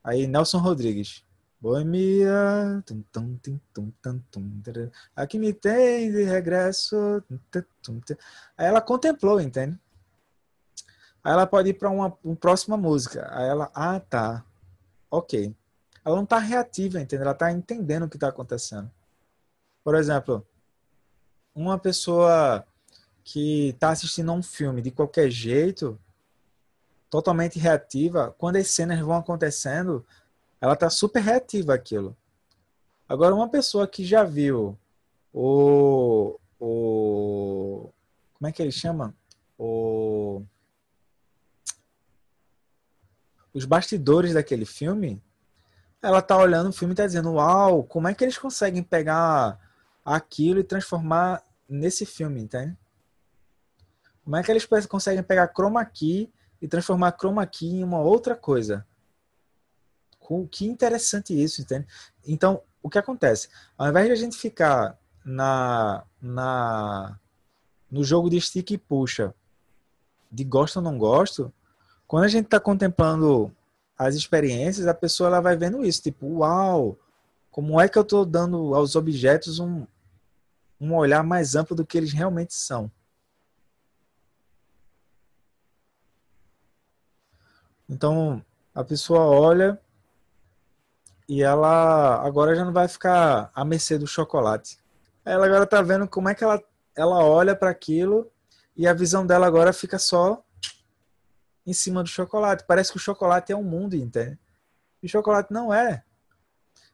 Aí 0.03 0.27
Nelson 0.27 0.59
Rodrigues. 0.59 1.24
Boemia. 1.65 2.83
Tum, 2.85 3.03
tum, 3.11 3.39
tum, 3.39 3.59
tum, 3.73 3.91
tum, 4.03 4.21
tum, 4.31 4.91
aqui 5.17 5.39
me 5.39 5.51
tem 5.51 6.13
de 6.13 6.23
regresso. 6.23 7.25
Aí 8.55 8.67
ela 8.67 8.83
contemplou, 8.83 9.41
entende? 9.41 9.81
Aí 11.25 11.33
ela 11.33 11.47
pode 11.47 11.71
ir 11.71 11.73
para 11.73 11.89
uma, 11.89 12.15
uma 12.23 12.37
próxima 12.37 12.77
música. 12.77 13.27
Aí 13.33 13.49
ela, 13.49 13.71
ah, 13.75 13.99
tá. 13.99 14.45
ok. 15.11 15.57
Ela 16.05 16.17
não 16.17 16.25
está 16.25 16.37
reativa, 16.37 17.01
entendeu? 17.01 17.23
Ela 17.23 17.33
está 17.33 17.51
entendendo 17.51 18.03
o 18.03 18.11
que 18.11 18.19
está 18.19 18.29
acontecendo. 18.29 18.91
Por 19.83 19.95
exemplo, 19.95 20.47
uma 21.55 21.79
pessoa 21.79 22.63
que 23.23 23.71
está 23.71 23.89
assistindo 23.89 24.31
a 24.31 24.35
um 24.35 24.43
filme 24.43 24.83
de 24.83 24.91
qualquer 24.91 25.31
jeito, 25.31 25.99
totalmente 27.09 27.59
reativa, 27.59 28.35
quando 28.37 28.57
as 28.57 28.69
cenas 28.69 29.01
vão 29.01 29.17
acontecendo, 29.17 30.05
ela 30.65 30.73
está 30.73 30.89
super 30.89 31.21
reativa 31.21 31.75
àquilo. 31.75 32.17
Agora, 33.07 33.35
uma 33.35 33.51
pessoa 33.51 33.87
que 33.87 34.03
já 34.03 34.25
viu 34.25 34.79
o, 35.31 36.41
o 36.59 37.91
como 38.33 38.49
é 38.49 38.51
que 38.51 38.63
ele 38.63 38.73
chama? 38.73 39.15
O, 39.59 40.43
os 43.53 43.67
bastidores 43.67 44.33
daquele 44.33 44.65
filme, 44.65 45.23
ela 46.01 46.23
tá 46.23 46.39
olhando 46.39 46.71
o 46.71 46.73
filme 46.73 46.95
e 46.95 46.97
tá 46.97 47.05
dizendo, 47.05 47.35
uau, 47.35 47.85
como 47.85 48.09
é 48.09 48.15
que 48.15 48.25
eles 48.25 48.39
conseguem 48.39 48.83
pegar 48.83 49.61
aquilo 50.03 50.61
e 50.61 50.65
transformar 50.65 51.43
nesse 51.69 52.07
filme, 52.07 52.41
entende? 52.41 52.75
Como 54.25 54.35
é 54.35 54.43
que 54.43 54.51
eles 54.51 54.65
conseguem 54.89 55.23
pegar 55.23 55.53
chroma 55.53 55.85
key 55.85 56.33
e 56.59 56.67
transformar 56.67 57.19
chroma 57.19 57.47
key 57.47 57.81
em 57.81 57.85
uma 57.85 58.01
outra 58.01 58.35
coisa? 58.35 58.87
Que 60.51 60.67
interessante 60.67 61.35
isso, 61.35 61.61
entende? 61.61 61.87
Então, 62.27 62.63
o 62.83 62.89
que 62.89 62.99
acontece? 62.99 63.49
Ao 63.77 63.89
invés 63.89 64.07
de 64.07 64.13
a 64.13 64.17
gente 64.17 64.37
ficar 64.37 64.99
na, 65.25 66.05
na 66.21 67.19
no 67.91 68.03
jogo 68.03 68.31
de 68.31 68.41
stick 68.41 68.71
e 68.73 68.79
puxa, 68.79 69.35
de 70.31 70.43
gosto 70.45 70.77
ou 70.77 70.83
não 70.83 70.99
gosto, 70.99 71.53
quando 72.07 72.25
a 72.25 72.29
gente 72.29 72.47
está 72.47 72.59
contemplando 72.59 73.55
as 73.97 74.15
experiências, 74.15 74.87
a 74.87 74.95
pessoa 74.95 75.29
ela 75.29 75.41
vai 75.41 75.57
vendo 75.57 75.85
isso, 75.85 76.03
tipo, 76.03 76.27
uau, 76.39 76.99
como 77.51 77.81
é 77.81 77.89
que 77.89 77.97
eu 77.97 78.03
estou 78.03 78.25
dando 78.25 78.75
aos 78.75 78.97
objetos 78.97 79.59
um, 79.59 79.87
um 80.81 80.95
olhar 80.95 81.23
mais 81.23 81.55
amplo 81.55 81.77
do 81.77 81.87
que 81.87 81.97
eles 81.97 82.13
realmente 82.13 82.55
são. 82.55 82.91
Então, 87.89 88.45
a 88.75 88.83
pessoa 88.83 89.21
olha 89.21 89.81
e 91.29 91.43
ela 91.43 92.25
agora 92.25 92.55
já 92.55 92.65
não 92.65 92.73
vai 92.73 92.87
ficar 92.89 93.51
à 93.55 93.65
mercê 93.65 93.99
do 93.99 94.07
chocolate. 94.07 94.79
Ela 95.25 95.47
agora 95.47 95.65
está 95.65 95.81
vendo 95.81 96.07
como 96.07 96.29
é 96.29 96.35
que 96.35 96.45
ela, 96.45 96.63
ela 96.95 97.25
olha 97.25 97.57
para 97.57 97.71
aquilo 97.71 98.31
e 98.77 98.87
a 98.87 98.93
visão 98.93 99.27
dela 99.27 99.47
agora 99.47 99.73
fica 99.73 99.99
só 99.99 100.45
em 101.67 101.73
cima 101.73 102.03
do 102.03 102.09
chocolate. 102.09 102.65
Parece 102.67 102.91
que 102.91 102.99
o 102.99 103.01
chocolate 103.01 103.53
é 103.53 103.57
um 103.57 103.63
mundo, 103.63 103.95
entende? 103.95 104.39
E 105.03 105.07
o 105.07 105.09
chocolate 105.09 105.53
não 105.53 105.73
é. 105.73 106.05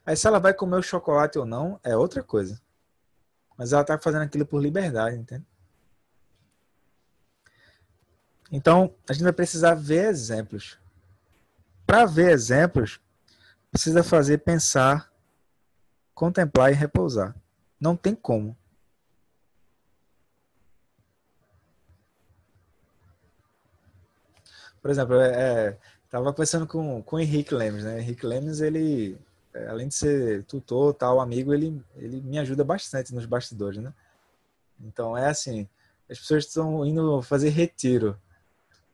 Aí 0.06 0.16
se 0.16 0.26
ela 0.26 0.38
vai 0.38 0.54
comer 0.54 0.76
o 0.76 0.82
chocolate 0.82 1.38
ou 1.38 1.44
não, 1.44 1.78
é 1.82 1.96
outra 1.96 2.22
coisa. 2.22 2.60
Mas 3.56 3.72
ela 3.72 3.82
está 3.82 3.98
fazendo 3.98 4.22
aquilo 4.22 4.46
por 4.46 4.62
liberdade, 4.62 5.16
entende? 5.16 5.44
Então, 8.50 8.94
a 9.08 9.12
gente 9.12 9.22
vai 9.22 9.32
precisar 9.32 9.74
ver 9.74 10.08
exemplos. 10.08 10.78
Para 11.86 12.04
ver 12.04 12.30
exemplos, 12.30 13.00
precisa 13.70 14.02
fazer 14.02 14.38
pensar, 14.38 15.10
contemplar 16.14 16.70
e 16.70 16.74
repousar. 16.74 17.34
Não 17.80 17.96
tem 17.96 18.14
como. 18.14 18.56
Por 24.82 24.90
exemplo, 24.90 25.20
é, 25.20 25.78
tava 26.08 26.32
conversando 26.32 26.66
com, 26.66 27.02
com 27.02 27.16
o 27.16 27.20
Henrique 27.20 27.54
Lemes, 27.54 27.84
né? 27.84 28.00
Henrique 28.00 28.26
Lemes, 28.26 28.60
ele, 28.60 29.18
é, 29.52 29.68
além 29.68 29.88
de 29.88 29.94
ser 29.94 30.44
tutor, 30.44 30.94
tal, 30.94 31.20
amigo, 31.20 31.52
ele, 31.52 31.82
ele 31.96 32.20
me 32.22 32.38
ajuda 32.38 32.64
bastante 32.64 33.14
nos 33.14 33.26
bastidores, 33.26 33.78
né? 33.78 33.92
Então, 34.80 35.16
é 35.16 35.28
assim, 35.28 35.68
as 36.08 36.18
pessoas 36.18 36.46
estão 36.46 36.84
indo 36.86 37.20
fazer 37.22 37.50
retiro. 37.50 38.18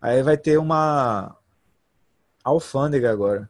Aí 0.00 0.22
vai 0.22 0.36
ter 0.36 0.58
uma 0.58 1.36
alfândega 2.44 3.10
agora. 3.10 3.48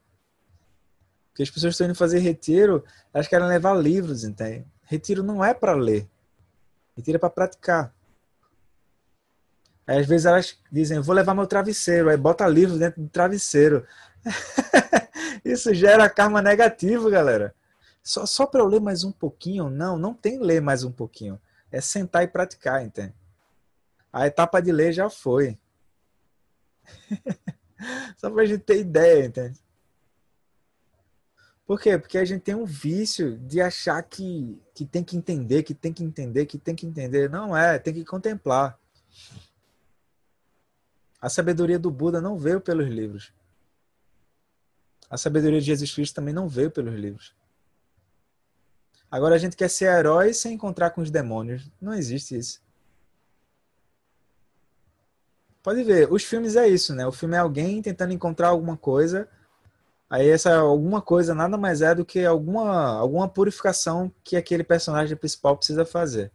Porque 1.37 1.43
as 1.43 1.51
pessoas 1.51 1.75
estão 1.75 1.87
indo 1.87 1.95
fazer 1.95 2.21
retiro, 2.21 2.83
elas 3.13 3.29
querem 3.29 3.47
levar 3.47 3.75
livros, 3.75 4.25
entende? 4.25 4.65
Retiro 4.85 5.23
não 5.23 5.45
é 5.45 5.53
para 5.53 5.75
ler. 5.75 6.09
Retiro 6.97 7.17
é 7.17 7.19
para 7.19 7.29
praticar. 7.29 7.95
Aí, 9.87 9.99
às 9.99 10.07
vezes 10.07 10.25
elas 10.25 10.59
dizem, 10.73 10.99
vou 10.99 11.15
levar 11.15 11.35
meu 11.35 11.47
travesseiro, 11.47 12.09
aí 12.09 12.17
bota 12.17 12.49
livro 12.49 12.79
dentro 12.79 13.03
do 13.03 13.09
travesseiro. 13.11 13.87
Isso 15.45 15.75
gera 15.75 16.09
karma 16.09 16.41
negativo, 16.41 17.11
galera. 17.11 17.55
Só, 18.03 18.25
só 18.25 18.47
para 18.47 18.63
eu 18.63 18.67
ler 18.67 18.81
mais 18.81 19.05
um 19.05 19.13
pouquinho? 19.13 19.69
Não, 19.69 19.99
não 19.99 20.15
tem 20.15 20.39
ler 20.39 20.63
mais 20.63 20.85
um 20.85 20.91
pouquinho. 20.91 21.39
É 21.71 21.83
sentar 21.83 22.23
e 22.23 22.29
praticar, 22.29 22.83
entende? 22.83 23.13
A 24.11 24.27
etapa 24.27 24.63
de 24.63 24.73
ler 24.73 24.91
já 24.91 25.11
foi. 25.11 25.59
só 28.17 28.31
para 28.31 28.43
a 28.43 28.47
gente 28.47 28.65
ter 28.65 28.79
ideia, 28.81 29.27
entende? 29.27 29.66
Por 31.67 31.81
quê? 31.81 31.99
Porque 31.99 32.17
a 32.17 32.25
gente 32.25 32.43
tem 32.43 32.55
um 32.55 32.65
vício 32.65 33.37
de 33.39 33.61
achar 33.61 34.01
que, 34.03 34.63
que 34.73 34.87
tem 34.87 35.03
que 35.03 35.17
entender, 35.17 35.65
que 35.65 35.75
tem 35.75 35.93
que 35.93 36.05
entender, 36.05 36.47
que 36.47 36.59
tem 36.59 36.77
que 36.77 36.87
entender. 36.87 37.29
Não 37.29 37.57
é, 37.57 37.77
tem 37.77 37.93
que 37.93 38.05
contemplar. 38.05 38.79
A 41.21 41.29
sabedoria 41.29 41.79
do 41.79 41.91
Buda 41.91 42.21
não 42.21 42.39
veio 42.39 42.61
pelos 42.61 42.89
livros. 42.89 43.33
A 45.11 45.17
sabedoria 45.17 45.59
de 45.59 45.67
Jesus 45.67 45.93
Cristo 45.93 46.15
também 46.15 46.33
não 46.33 46.49
veio 46.49 46.71
pelos 46.71 46.95
livros. 46.95 47.35
Agora 49.11 49.35
a 49.35 49.39
gente 49.39 49.57
quer 49.57 49.69
ser 49.69 49.87
herói 49.87 50.33
sem 50.33 50.55
encontrar 50.55 50.91
com 50.91 51.01
os 51.01 51.11
demônios. 51.11 51.69
Não 51.81 51.95
existe 51.95 52.37
isso. 52.37 52.61
Pode 55.65 55.83
ver, 55.83 56.13
os 56.13 56.23
filmes 56.23 56.55
é 56.55 56.69
isso, 56.69 56.95
né? 56.95 57.05
O 57.07 57.13
filme 57.13 57.35
é 57.35 57.39
alguém 57.39 57.83
tentando 57.83 58.13
encontrar 58.13 58.49
alguma 58.49 58.77
coisa. 58.77 59.29
Aí 60.09 60.29
essa 60.29 60.57
alguma 60.57 61.03
coisa 61.03 61.35
nada 61.35 61.59
mais 61.59 61.83
é 61.83 61.95
do 61.95 62.05
que 62.05 62.25
alguma, 62.25 62.97
alguma 62.97 63.29
purificação 63.29 64.13
que 64.23 64.37
aquele 64.37 64.63
personagem 64.63 65.17
principal 65.17 65.57
precisa 65.57 65.85
fazer. 65.85 66.31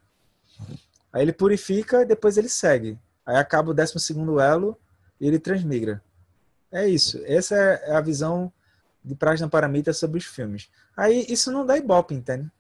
Aí 1.12 1.22
ele 1.22 1.34
purifica 1.34 2.02
e 2.02 2.06
depois 2.06 2.38
ele 2.38 2.50
segue. 2.50 3.00
Aí 3.26 3.38
acaba 3.38 3.72
o 3.72 3.74
12 3.74 3.94
elo 4.42 4.78
e 5.20 5.28
ele 5.28 5.40
transmigra. 5.40 6.04
É 6.72 6.88
isso. 6.88 7.22
Essa 7.26 7.56
é 7.56 7.96
a 7.96 8.02
visão 8.02 8.52
de 9.04 9.16
Prajna 9.16 9.50
Paramita 9.50 9.94
sobre 9.94 10.20
os 10.20 10.26
filmes. 10.26 10.70
Aí 10.96 11.26
isso 11.30 11.52
não 11.52 11.66
dá 11.66 11.78
ibope, 11.78 12.14
entende? 12.14 12.52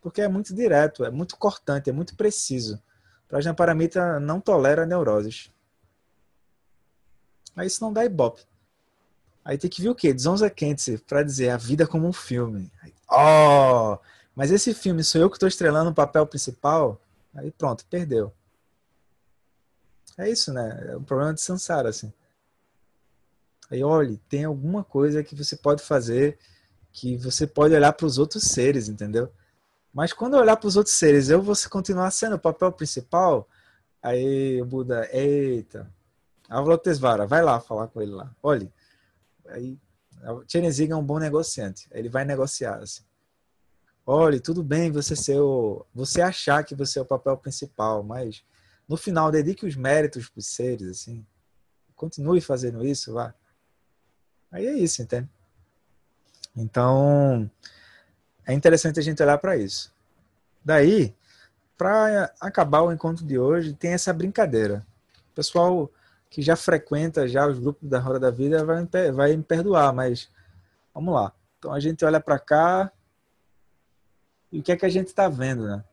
Porque 0.00 0.20
é 0.20 0.28
muito 0.28 0.54
direto, 0.54 1.04
é 1.04 1.10
muito 1.10 1.36
cortante, 1.36 1.90
é 1.90 1.92
muito 1.92 2.16
preciso. 2.16 2.80
Prajna 3.28 3.54
Paramita 3.54 4.20
não 4.20 4.40
tolera 4.40 4.86
neuroses. 4.86 5.50
Aí 7.56 7.66
isso 7.66 7.82
não 7.82 7.92
dá 7.92 8.04
ibope. 8.04 8.42
Aí 9.46 9.56
tem 9.56 9.70
que 9.70 9.80
ver 9.80 9.90
o 9.90 9.94
quê? 9.94 10.12
Dzonza 10.12 10.50
Kentse 10.50 10.98
para 10.98 11.22
dizer 11.22 11.50
a 11.50 11.56
vida 11.56 11.86
como 11.86 12.08
um 12.08 12.12
filme. 12.12 12.68
Aí, 12.82 12.92
oh, 13.08 13.96
mas 14.34 14.50
esse 14.50 14.74
filme 14.74 15.04
sou 15.04 15.20
eu 15.20 15.30
que 15.30 15.36
estou 15.36 15.48
estrelando 15.48 15.90
o 15.90 15.94
papel 15.94 16.26
principal? 16.26 17.00
Aí 17.32 17.52
pronto, 17.52 17.86
perdeu. 17.88 18.32
É 20.18 20.28
isso, 20.28 20.52
né? 20.52 20.88
É 20.88 20.96
um 20.96 21.02
problema 21.04 21.32
de 21.32 21.40
Sansara, 21.40 21.90
assim. 21.90 22.12
Aí, 23.70 23.84
olhe, 23.84 24.16
tem 24.28 24.44
alguma 24.44 24.82
coisa 24.82 25.22
que 25.22 25.36
você 25.36 25.56
pode 25.56 25.80
fazer 25.80 26.36
que 26.92 27.16
você 27.16 27.46
pode 27.46 27.72
olhar 27.72 27.92
para 27.92 28.06
os 28.06 28.18
outros 28.18 28.44
seres, 28.44 28.88
entendeu? 28.88 29.30
Mas 29.94 30.12
quando 30.12 30.34
eu 30.34 30.40
olhar 30.40 30.56
para 30.56 30.66
os 30.66 30.76
outros 30.76 30.96
seres, 30.96 31.28
eu 31.28 31.40
vou 31.40 31.54
continuar 31.70 32.10
sendo 32.10 32.34
o 32.34 32.38
papel 32.38 32.72
principal? 32.72 33.48
Aí 34.02 34.60
o 34.60 34.64
Buda, 34.64 35.08
eita, 35.12 35.88
Avalokitesvara, 36.48 37.26
vai 37.26 37.42
lá 37.44 37.60
falar 37.60 37.86
com 37.88 38.02
ele 38.02 38.12
lá. 38.12 38.34
Olhe, 38.42 38.72
aí 39.48 39.78
Chenezig 40.48 40.90
é 40.90 40.96
um 40.96 41.04
bom 41.04 41.18
negociante. 41.18 41.88
Ele 41.90 42.08
vai 42.08 42.24
negociar 42.24 42.76
assim. 42.76 43.02
Olhe, 44.04 44.38
tudo 44.40 44.62
bem 44.62 44.90
você 44.90 45.16
ser 45.16 45.40
o, 45.40 45.84
você 45.92 46.22
achar 46.22 46.64
que 46.64 46.74
você 46.74 46.98
é 46.98 47.02
o 47.02 47.06
papel 47.06 47.36
principal, 47.36 48.02
mas 48.02 48.44
no 48.88 48.96
final 48.96 49.32
dedique 49.32 49.66
os 49.66 49.74
méritos 49.74 50.28
para 50.28 50.38
os 50.38 50.46
seres, 50.46 50.88
assim. 50.88 51.26
Continue 51.94 52.40
fazendo 52.40 52.86
isso, 52.86 53.12
vá. 53.12 53.34
Aí 54.50 54.66
é 54.66 54.74
isso, 54.74 55.02
entende? 55.02 55.28
Então, 56.54 57.50
é 58.46 58.52
interessante 58.52 59.00
a 59.00 59.02
gente 59.02 59.22
olhar 59.22 59.38
para 59.38 59.56
isso. 59.56 59.92
Daí, 60.64 61.14
para 61.76 62.32
acabar 62.40 62.82
o 62.82 62.92
encontro 62.92 63.24
de 63.24 63.38
hoje, 63.38 63.74
tem 63.74 63.92
essa 63.92 64.12
brincadeira. 64.12 64.86
O 65.32 65.34
pessoal 65.34 65.90
que 66.30 66.42
já 66.42 66.56
frequenta 66.56 67.28
já 67.28 67.46
os 67.46 67.58
grupos 67.58 67.88
da 67.88 67.98
Roda 67.98 68.20
da 68.20 68.30
Vida 68.30 68.64
vai, 68.64 68.86
vai 69.12 69.36
me 69.36 69.42
perdoar, 69.42 69.92
mas 69.92 70.30
vamos 70.94 71.14
lá. 71.14 71.32
Então 71.58 71.72
a 71.72 71.80
gente 71.80 72.04
olha 72.04 72.20
para 72.20 72.38
cá 72.38 72.92
e 74.52 74.60
o 74.60 74.62
que 74.62 74.72
é 74.72 74.76
que 74.76 74.86
a 74.86 74.90
gente 74.90 75.08
está 75.08 75.28
vendo, 75.28 75.66
né? 75.66 75.84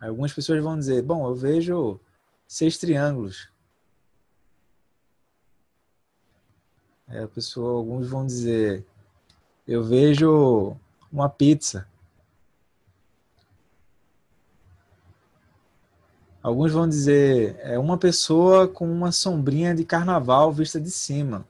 Algumas 0.00 0.32
pessoas 0.32 0.62
vão 0.62 0.78
dizer: 0.78 1.02
Bom, 1.02 1.26
eu 1.26 1.34
vejo 1.34 1.98
seis 2.46 2.78
triângulos. 2.78 3.50
É, 7.08 7.26
pessoa, 7.26 7.78
alguns 7.78 8.08
vão 8.08 8.26
dizer, 8.26 8.84
eu 9.66 9.82
vejo 9.82 10.76
uma 11.10 11.28
pizza. 11.28 11.86
Alguns 16.46 16.70
vão 16.70 16.88
dizer, 16.88 17.58
é 17.58 17.76
uma 17.76 17.98
pessoa 17.98 18.68
com 18.68 18.88
uma 18.88 19.10
sombrinha 19.10 19.74
de 19.74 19.84
carnaval 19.84 20.52
vista 20.52 20.80
de 20.80 20.92
cima. 20.92 21.44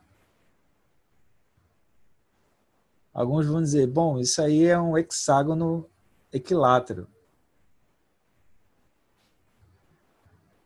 Alguns 3.12 3.44
vão 3.44 3.60
dizer, 3.60 3.86
bom, 3.88 4.18
isso 4.18 4.40
aí 4.40 4.64
é 4.64 4.80
um 4.80 4.96
hexágono 4.96 5.86
equilátero. 6.32 7.06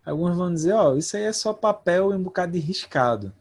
Alguns 0.07 0.37
vão 0.37 0.55
dizer, 0.55 0.75
ó, 0.75 0.93
oh, 0.93 0.97
isso 0.97 1.17
aí 1.17 1.25
é 1.25 1.33
só 1.33 1.53
papel 1.53 2.13
e 2.13 2.15
um 2.15 2.23
bocado 2.23 2.53
de 2.53 2.61
riscado. 2.61 3.35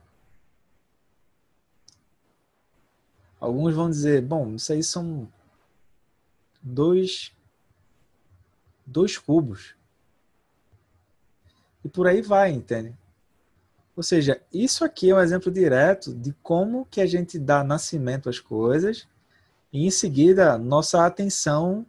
Alguns 3.39 3.75
vão 3.75 3.91
dizer, 3.91 4.23
bom, 4.23 4.56
isso 4.56 4.73
aí 4.73 4.84
são 4.84 5.32
dois, 6.63 7.32
dois 8.88 9.19
cubos. 9.19 9.78
E 11.84 11.89
por 11.89 12.08
aí 12.08 12.22
vai, 12.22 12.52
entende? 12.52 12.96
Ou 13.96 14.04
seja, 14.04 14.42
isso 14.54 14.86
aqui 14.86 15.10
é 15.10 15.15
um 15.15 15.20
exemplo 15.20 15.52
direto 15.52 16.13
de 16.13 16.34
como 16.42 16.86
que 16.86 17.02
a 17.02 17.06
gente 17.06 17.38
dá 17.38 17.63
nascimento 17.63 18.30
às 18.30 18.39
coisas 18.39 19.08
e 19.74 19.86
em 19.86 19.92
seguida 19.92 20.58
nossa 20.58 21.06
atenção 21.06 21.86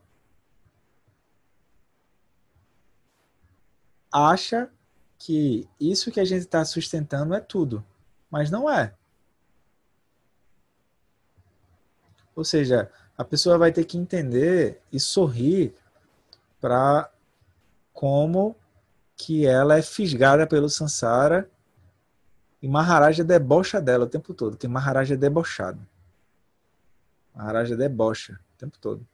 acha 4.12 4.68
que 5.16 5.68
isso 5.79 6.11
que 6.11 6.18
a 6.18 6.24
gente 6.24 6.40
está 6.40 6.64
sustentando 6.64 7.35
é 7.35 7.40
tudo, 7.40 7.85
mas 8.31 8.50
não 8.50 8.68
é. 8.68 8.94
Ou 12.35 12.44
seja, 12.44 12.90
a 13.16 13.24
pessoa 13.24 13.59
vai 13.59 13.70
ter 13.70 13.85
que 13.85 13.98
entender 13.98 14.81
e 14.90 14.98
sorrir 14.98 15.74
para 16.61 17.09
como 17.92 18.57
que 19.20 19.46
ela 19.46 19.76
é 19.76 19.83
fisgada 19.83 20.46
pelo 20.46 20.70
Sansara 20.70 21.48
e 22.62 22.66
Maharaja 22.66 23.22
debocha 23.22 23.80
dela 23.80 24.04
o 24.04 24.09
tempo 24.09 24.33
todo, 24.33 24.56
que 24.56 24.66
Maharaja 24.66 25.14
é 25.14 25.16
debochado. 25.16 25.78
Maharaja 27.35 27.76
debocha 27.76 28.40
o 28.54 28.59
tempo 28.59 28.78
todo. 28.78 29.06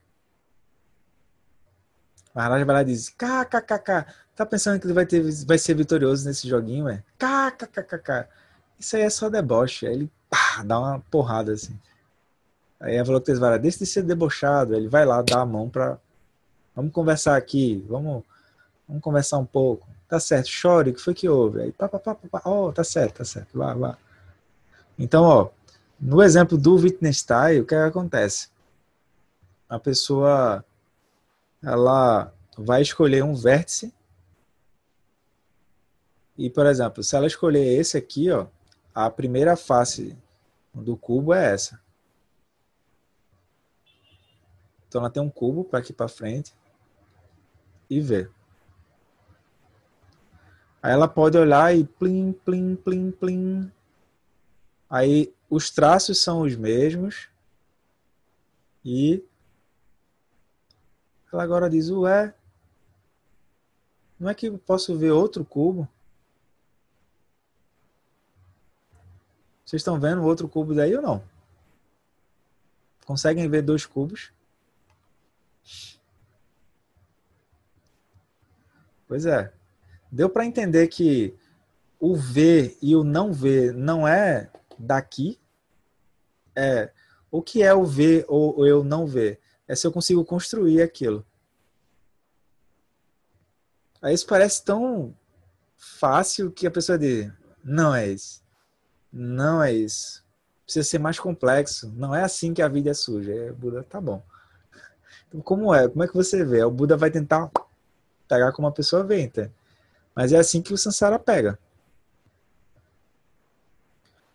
Maharaja 2.33 2.63
vai 2.63 2.75
lá 2.75 2.81
e 2.83 2.85
diz: 2.85 3.09
KKKK, 3.09 4.05
tá 4.33 4.45
pensando 4.45 4.79
que 4.79 4.87
ele 4.87 4.93
vai, 4.93 5.05
ter, 5.05 5.21
vai 5.45 5.57
ser 5.57 5.73
vitorioso 5.73 6.25
nesse 6.25 6.47
joguinho? 6.47 6.87
É 6.87 7.03
KKKK. 7.17 8.29
Isso 8.79 8.95
aí 8.95 9.01
é 9.01 9.09
só 9.09 9.29
deboche. 9.29 9.87
Aí 9.87 9.93
ele 9.93 10.11
pá, 10.29 10.63
dá 10.63 10.79
uma 10.79 10.99
porrada 11.11 11.51
assim. 11.51 11.77
Aí 12.79 12.97
a 12.97 13.01
Avalokitesvara, 13.01 13.59
deixa 13.59 13.79
de 13.79 13.85
ser 13.85 14.03
debochado. 14.03 14.73
Ele 14.73 14.87
vai 14.87 15.05
lá, 15.05 15.21
dá 15.21 15.41
a 15.41 15.45
mão 15.45 15.69
pra. 15.69 15.97
Vamos 16.73 16.93
conversar 16.93 17.35
aqui, 17.35 17.83
vamos, 17.89 18.23
vamos 18.87 19.01
conversar 19.01 19.37
um 19.37 19.45
pouco. 19.45 19.96
Tá 20.07 20.19
certo, 20.19 20.47
chore, 20.47 20.91
o 20.91 20.93
que 20.93 21.01
foi 21.01 21.13
que 21.13 21.27
houve? 21.27 21.61
Aí, 21.61 21.71
pá, 21.71 21.89
pá, 21.89 21.99
pá, 21.99 22.15
pá, 22.15 22.41
ó, 22.45 22.67
oh, 22.67 22.73
tá 22.73 22.83
certo, 22.83 23.17
tá 23.17 23.25
certo, 23.25 23.57
vá, 23.57 23.73
vá. 23.73 23.97
Então, 24.97 25.23
ó, 25.23 25.49
no 25.99 26.23
exemplo 26.23 26.57
do 26.57 26.75
Wittgenstein, 26.75 27.59
o 27.59 27.65
que, 27.65 27.75
é 27.75 27.83
que 27.83 27.89
acontece? 27.89 28.49
A 29.67 29.77
pessoa, 29.77 30.63
ela 31.61 32.33
vai 32.57 32.81
escolher 32.81 33.23
um 33.23 33.35
vértice 33.35 33.93
e, 36.37 36.49
por 36.49 36.65
exemplo, 36.67 37.03
se 37.03 37.15
ela 37.15 37.27
escolher 37.27 37.65
esse 37.79 37.97
aqui, 37.97 38.31
ó, 38.31 38.47
a 38.93 39.09
primeira 39.09 39.57
face 39.57 40.15
do 40.73 40.95
cubo 40.95 41.33
é 41.33 41.53
essa. 41.53 41.81
Então 44.87 45.01
ela 45.01 45.09
tem 45.09 45.21
um 45.21 45.29
cubo 45.29 45.63
para 45.63 45.79
aqui 45.79 45.91
para 45.91 46.07
frente 46.07 46.53
e 47.89 47.99
ver. 47.99 48.31
Aí 50.81 50.91
ela 50.91 51.07
pode 51.07 51.37
olhar 51.37 51.75
e 51.75 51.83
plim, 51.83 52.31
plim, 52.31 52.75
plim, 52.75 53.11
plim. 53.11 53.71
Aí 54.89 55.33
os 55.49 55.69
traços 55.69 56.21
são 56.21 56.41
os 56.41 56.55
mesmos. 56.55 57.29
E 58.85 59.23
ela 61.31 61.43
agora 61.43 61.69
diz, 61.69 61.89
ué, 61.89 62.33
não 64.19 64.29
é 64.29 64.33
que 64.33 64.47
eu 64.47 64.57
posso 64.57 64.97
ver 64.97 65.11
outro 65.11 65.43
cubo? 65.43 65.87
Vocês 69.65 69.81
estão 69.81 69.99
vendo 69.99 70.23
outro 70.23 70.47
cubo 70.47 70.73
daí 70.73 70.95
ou 70.95 71.01
não? 71.01 71.21
Conseguem 73.05 73.49
ver 73.49 73.61
dois 73.61 73.85
cubos? 73.85 74.31
Pois 79.07 79.25
é. 79.25 79.56
Deu 80.17 80.27
para 80.27 80.47
entender 80.47 80.87
que 80.87 81.35
o 81.99 82.15
ver 82.15 82.75
e 82.81 82.95
o 82.95 83.03
não 83.03 83.31
ver 83.31 83.71
não 83.71 84.07
é 84.07 84.49
daqui. 84.75 85.39
É 86.55 86.89
o 87.29 87.39
que 87.39 87.61
é 87.61 87.71
o 87.71 87.85
ver 87.85 88.25
ou 88.27 88.65
eu 88.65 88.83
não 88.83 89.05
ver? 89.05 89.39
É 89.67 89.75
se 89.75 89.85
eu 89.85 89.91
consigo 89.91 90.25
construir 90.25 90.81
aquilo. 90.81 91.23
Aí 94.01 94.15
isso 94.15 94.25
parece 94.25 94.65
tão 94.65 95.15
fácil 95.75 96.49
que 96.49 96.65
a 96.65 96.71
pessoa 96.71 96.97
diz: 96.97 97.31
não 97.63 97.93
é 97.93 98.07
isso. 98.07 98.41
Não 99.13 99.61
é 99.61 99.71
isso. 99.71 100.25
Precisa 100.63 100.89
ser 100.89 100.97
mais 100.97 101.19
complexo. 101.19 101.93
Não 101.95 102.15
é 102.15 102.23
assim 102.23 102.55
que 102.55 102.63
a 102.63 102.67
vida 102.67 102.89
é 102.89 102.95
suja. 102.95 103.31
É, 103.31 103.51
Buda, 103.51 103.83
tá 103.83 104.01
bom. 104.01 104.23
Então, 105.27 105.41
como 105.41 105.75
é? 105.75 105.87
Como 105.87 106.03
é 106.03 106.07
que 106.07 106.15
você 106.15 106.43
vê? 106.43 106.63
O 106.63 106.71
Buda 106.71 106.97
vai 106.97 107.11
tentar 107.11 107.51
pegar 108.27 108.51
como 108.53 108.67
a 108.67 108.71
pessoa 108.71 109.03
vê? 109.03 109.21
Mas 110.17 110.33
é 110.33 110.39
assim 110.39 110.63
que 110.63 110.73
o 110.73 110.77
Sansara 110.79 111.19
pega. 111.19 111.59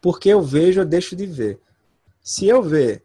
Porque 0.00 0.28
eu 0.28 0.40
vejo, 0.40 0.80
eu 0.80 0.84
deixo 0.84 1.16
de 1.16 1.26
ver. 1.26 1.60
Se 2.22 2.46
eu 2.46 2.62
ver 2.62 3.04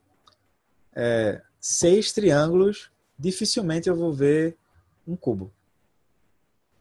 é, 0.94 1.42
seis 1.60 2.14
triângulos, 2.14 2.92
dificilmente 3.18 3.90
eu 3.90 3.96
vou 3.96 4.14
ver 4.14 4.56
um 5.08 5.16
cubo. 5.16 5.52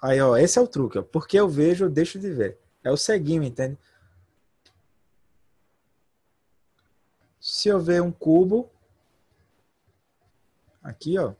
Aí, 0.02 0.20
ó, 0.20 0.36
esse 0.36 0.58
é 0.58 0.60
o 0.60 0.68
truque. 0.68 0.98
Ó. 0.98 1.02
Porque 1.02 1.40
eu 1.40 1.48
vejo, 1.48 1.86
eu 1.86 1.90
deixo 1.90 2.18
de 2.18 2.30
ver. 2.30 2.58
É 2.84 2.90
o 2.90 2.96
ceguinho, 2.98 3.42
entende? 3.42 3.78
Se 7.40 7.68
eu 7.68 7.80
ver 7.80 8.02
um 8.02 8.12
cubo, 8.12 8.70
aqui, 10.82 11.18
ó, 11.18 11.32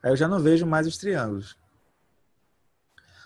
aí 0.00 0.12
eu 0.12 0.16
já 0.16 0.28
não 0.28 0.38
vejo 0.38 0.64
mais 0.64 0.86
os 0.86 0.96
triângulos. 0.96 1.60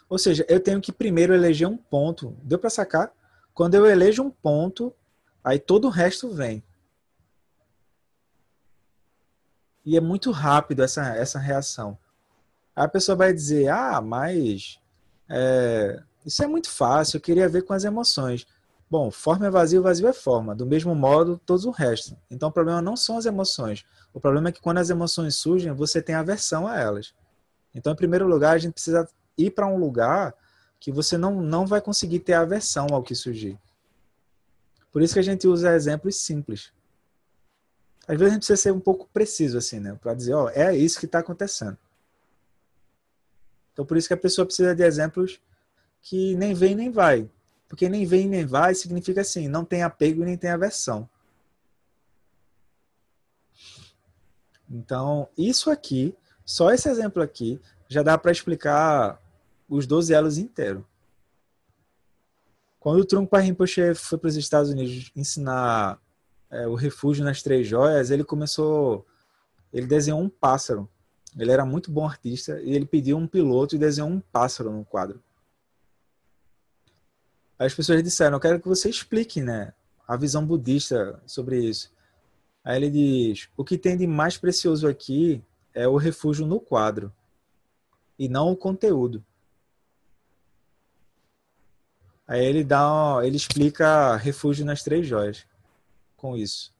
Ou 0.09 0.19
seja, 0.19 0.45
eu 0.49 0.61
tenho 0.61 0.81
que 0.81 0.93
primeiro 0.93 1.35
eleger 1.35 1.69
um 1.69 1.77
ponto. 1.77 2.37
Deu 2.43 2.59
para 2.59 2.71
sacar? 2.71 3.13
Quando 3.53 3.75
eu 3.75 3.87
elejo 3.87 4.23
um 4.23 4.31
ponto, 4.31 4.95
aí 5.43 5.59
todo 5.59 5.87
o 5.87 5.91
resto 5.91 6.31
vem. 6.31 6.63
E 9.85 9.97
é 9.97 10.01
muito 10.01 10.31
rápido 10.31 10.83
essa, 10.83 11.15
essa 11.15 11.39
reação. 11.39 11.97
A 12.75 12.87
pessoa 12.87 13.17
vai 13.17 13.33
dizer: 13.33 13.69
Ah, 13.69 14.01
mas 14.01 14.79
é, 15.29 16.03
isso 16.25 16.43
é 16.43 16.47
muito 16.47 16.69
fácil, 16.71 17.17
eu 17.17 17.21
queria 17.21 17.49
ver 17.49 17.63
com 17.63 17.73
as 17.73 17.85
emoções. 17.85 18.47
Bom, 18.89 19.11
forma 19.11 19.47
é 19.47 19.51
vazio, 19.51 19.83
vazio 19.83 20.07
é 20.07 20.13
forma. 20.13 20.55
Do 20.55 20.65
mesmo 20.65 20.95
modo, 20.95 21.41
todos 21.45 21.65
o 21.65 21.71
resto. 21.71 22.17
Então, 22.31 22.49
o 22.49 22.53
problema 22.53 22.81
não 22.81 22.97
são 22.97 23.19
as 23.19 23.27
emoções. 23.27 23.85
O 24.15 24.21
problema 24.21 24.49
é 24.49 24.53
que 24.53 24.61
quando 24.61 24.79
as 24.79 24.91
emoções 24.91 25.35
surgem, 25.37 25.73
você 25.73 26.01
tem 26.01 26.15
aversão 26.15 26.69
a 26.69 26.79
elas. 26.79 27.13
Então, 27.75 27.93
em 27.93 27.97
primeiro 27.97 28.29
lugar, 28.29 28.55
a 28.55 28.59
gente 28.59 28.75
precisa 28.75 29.09
ir 29.37 29.51
para 29.51 29.67
um 29.67 29.79
lugar 29.79 30.35
que 30.79 30.93
você 30.93 31.17
não, 31.17 31.41
não 31.41 31.67
vai 31.67 31.81
conseguir 31.81 32.21
ter 32.21 32.35
aversão 32.35 32.87
ao 32.93 33.03
que 33.03 33.15
surgir. 33.15 33.59
Por 34.93 35.03
isso 35.03 35.15
que 35.15 35.21
a 35.21 35.23
gente 35.23 35.47
usa 35.47 35.75
exemplos 35.75 36.17
simples. 36.17 36.73
Às 38.09 38.17
vezes 38.17 38.31
a 38.31 38.35
gente 38.35 38.41
precisa 38.41 38.63
ser 38.63 38.73
um 38.73 38.81
pouco 38.81 39.09
preciso, 39.13 39.59
assim, 39.59 39.81
né? 39.81 39.99
Para 40.01 40.15
dizer, 40.15 40.35
ó, 40.35 40.49
é 40.51 40.77
isso 40.77 40.99
que 40.99 41.07
está 41.07 41.19
acontecendo. 41.19 41.77
Então, 43.73 43.85
por 43.85 43.97
isso 43.97 44.09
que 44.09 44.15
a 44.15 44.17
pessoa 44.17 44.47
precisa 44.47 44.75
de 44.75 44.83
exemplos 44.83 45.41
que 46.01 46.35
nem 46.37 46.55
vem 46.55 46.75
nem 46.75 46.91
vai. 46.91 47.29
Porque 47.69 47.89
nem 47.89 48.07
vem 48.07 48.29
nem 48.29 48.47
vai 48.47 48.75
significa 48.75 49.21
assim, 49.21 49.49
não 49.49 49.65
tem 49.65 49.83
apego 49.83 50.23
e 50.23 50.25
nem 50.25 50.37
tem 50.37 50.51
aversão. 50.51 51.09
Então, 54.71 55.29
isso 55.37 55.71
aqui, 55.71 56.17
só 56.45 56.73
esse 56.73 56.89
exemplo 56.89 57.23
aqui, 57.23 57.61
já 57.89 58.03
dá 58.03 58.17
para 58.17 58.33
explicar 58.33 59.21
os 59.69 59.87
12 59.87 60.13
elos 60.13 60.39
inteiros. 60.39 60.85
Quando 62.79 63.01
o 63.01 63.05
Trungpa 63.05 63.41
Rinpoche 63.41 63.95
foi 63.95 64.19
para 64.19 64.29
os 64.29 64.37
Estados 64.37 64.71
Unidos 64.71 65.11
ensinar 65.17 66.01
é, 66.51 66.67
o 66.67 66.75
refúgio 66.75 67.25
nas 67.25 67.43
três 67.43 67.67
joias, 67.67 68.11
ele 68.11 68.23
começou, 68.23 69.05
ele 69.73 69.87
desenhou 69.87 70.21
um 70.21 70.29
pássaro. 70.29 70.89
Ele 71.37 71.51
era 71.51 71.67
muito 71.67 71.91
bom 71.91 72.07
artista 72.07 72.61
e 72.63 72.75
ele 72.75 72.87
pediu 72.87 73.17
um 73.17 73.27
piloto 73.27 73.75
e 73.75 73.79
desenhou 73.79 74.09
um 74.09 74.21
pássaro 74.21 74.71
no 74.71 74.85
quadro. 74.85 75.21
Aí 77.59 77.67
as 77.67 77.75
pessoas 77.75 78.03
disseram, 78.03 78.37
eu 78.37 78.41
quero 78.41 78.61
que 78.61 78.69
você 78.69 78.89
explique, 78.89 79.41
né, 79.41 79.73
a 80.07 80.17
visão 80.17 80.47
budista 80.47 81.21
sobre 81.27 81.59
isso. 81.59 81.91
Aí 82.63 82.77
ele 82.77 82.91
diz, 82.91 83.49
o 83.57 83.65
que 83.65 83.77
tem 83.77 83.97
de 83.97 84.07
mais 84.07 84.37
precioso 84.37 84.87
aqui 84.87 85.43
é 85.75 85.87
o 85.87 85.97
refúgio 85.97 86.47
no 86.47 86.61
quadro 86.61 87.13
e 88.19 88.29
não 88.29 88.51
o 88.51 88.57
conteúdo. 88.57 89.25
Aí 92.27 92.45
ele 92.45 92.65
dá, 92.65 93.21
ele 93.23 93.37
explica 93.37 94.17
refúgio 94.17 94.65
nas 94.65 94.83
três 94.83 95.07
joias 95.07 95.45
com 96.17 96.37
isso. 96.37 96.75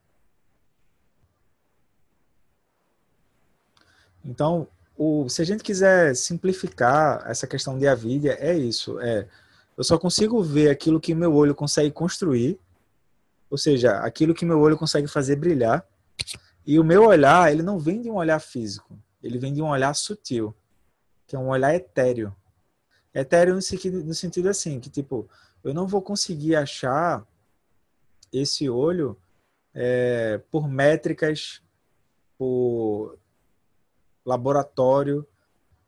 Então, 4.25 4.67
o, 4.97 5.29
se 5.29 5.41
a 5.41 5.45
gente 5.45 5.63
quiser 5.63 6.17
simplificar 6.17 7.23
essa 7.27 7.47
questão 7.47 7.79
de 7.79 7.87
avidia, 7.87 8.37
é 8.41 8.57
isso. 8.57 8.99
É, 8.99 9.29
eu 9.77 9.85
só 9.85 9.97
consigo 9.99 10.43
ver 10.43 10.71
aquilo 10.71 11.01
que 11.01 11.15
meu 11.15 11.33
olho 11.35 11.55
consegue 11.55 11.93
construir, 11.93 12.59
ou 13.49 13.57
seja, 13.57 13.99
aquilo 13.99 14.35
que 14.35 14.45
meu 14.45 14.59
olho 14.59 14.77
consegue 14.77 15.07
fazer 15.07 15.37
brilhar. 15.37 15.87
E 16.67 16.81
o 16.81 16.85
meu 16.85 17.05
olhar, 17.05 17.53
ele 17.53 17.63
não 17.63 17.79
vem 17.79 18.01
de 18.03 18.11
um 18.11 18.17
olhar 18.17 18.41
físico, 18.41 18.99
ele 19.23 19.39
vem 19.39 19.55
de 19.55 19.63
um 19.63 19.69
olhar 19.69 19.95
sutil, 19.95 20.53
que 21.27 21.37
é 21.37 21.39
um 21.39 21.49
olhar 21.49 21.73
etéreo. 21.73 22.35
Etéreo 23.21 23.55
no 23.55 23.63
sentido, 23.63 24.05
no 24.05 24.15
sentido 24.15 24.49
assim, 24.49 24.79
que 24.79 24.91
tipo, 24.91 25.29
eu 25.65 25.73
não 25.73 25.87
vou 25.87 26.03
conseguir 26.03 26.55
achar 26.55 27.27
esse 28.31 28.69
olho 28.69 29.19
é, 29.75 30.39
por 30.51 30.69
métricas, 30.69 31.63
por 32.37 33.19
laboratório. 34.25 35.27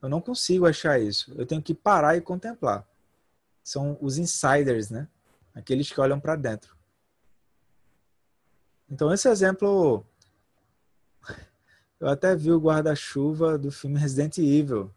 Eu 0.00 0.08
não 0.08 0.20
consigo 0.20 0.66
achar 0.66 0.98
isso. 1.00 1.34
Eu 1.36 1.44
tenho 1.44 1.62
que 1.62 1.74
parar 1.74 2.16
e 2.16 2.20
contemplar. 2.20 2.88
São 3.62 3.98
os 4.00 4.16
insiders, 4.16 4.88
né? 4.88 5.06
Aqueles 5.54 5.90
que 5.92 6.00
olham 6.00 6.18
para 6.18 6.34
dentro. 6.34 6.74
Então, 8.88 9.12
esse 9.12 9.28
exemplo. 9.28 10.02
Eu 12.00 12.08
até 12.08 12.34
vi 12.34 12.52
o 12.52 12.60
guarda-chuva 12.60 13.58
do 13.58 13.70
filme 13.70 13.98
Resident 13.98 14.38
Evil. 14.38 14.94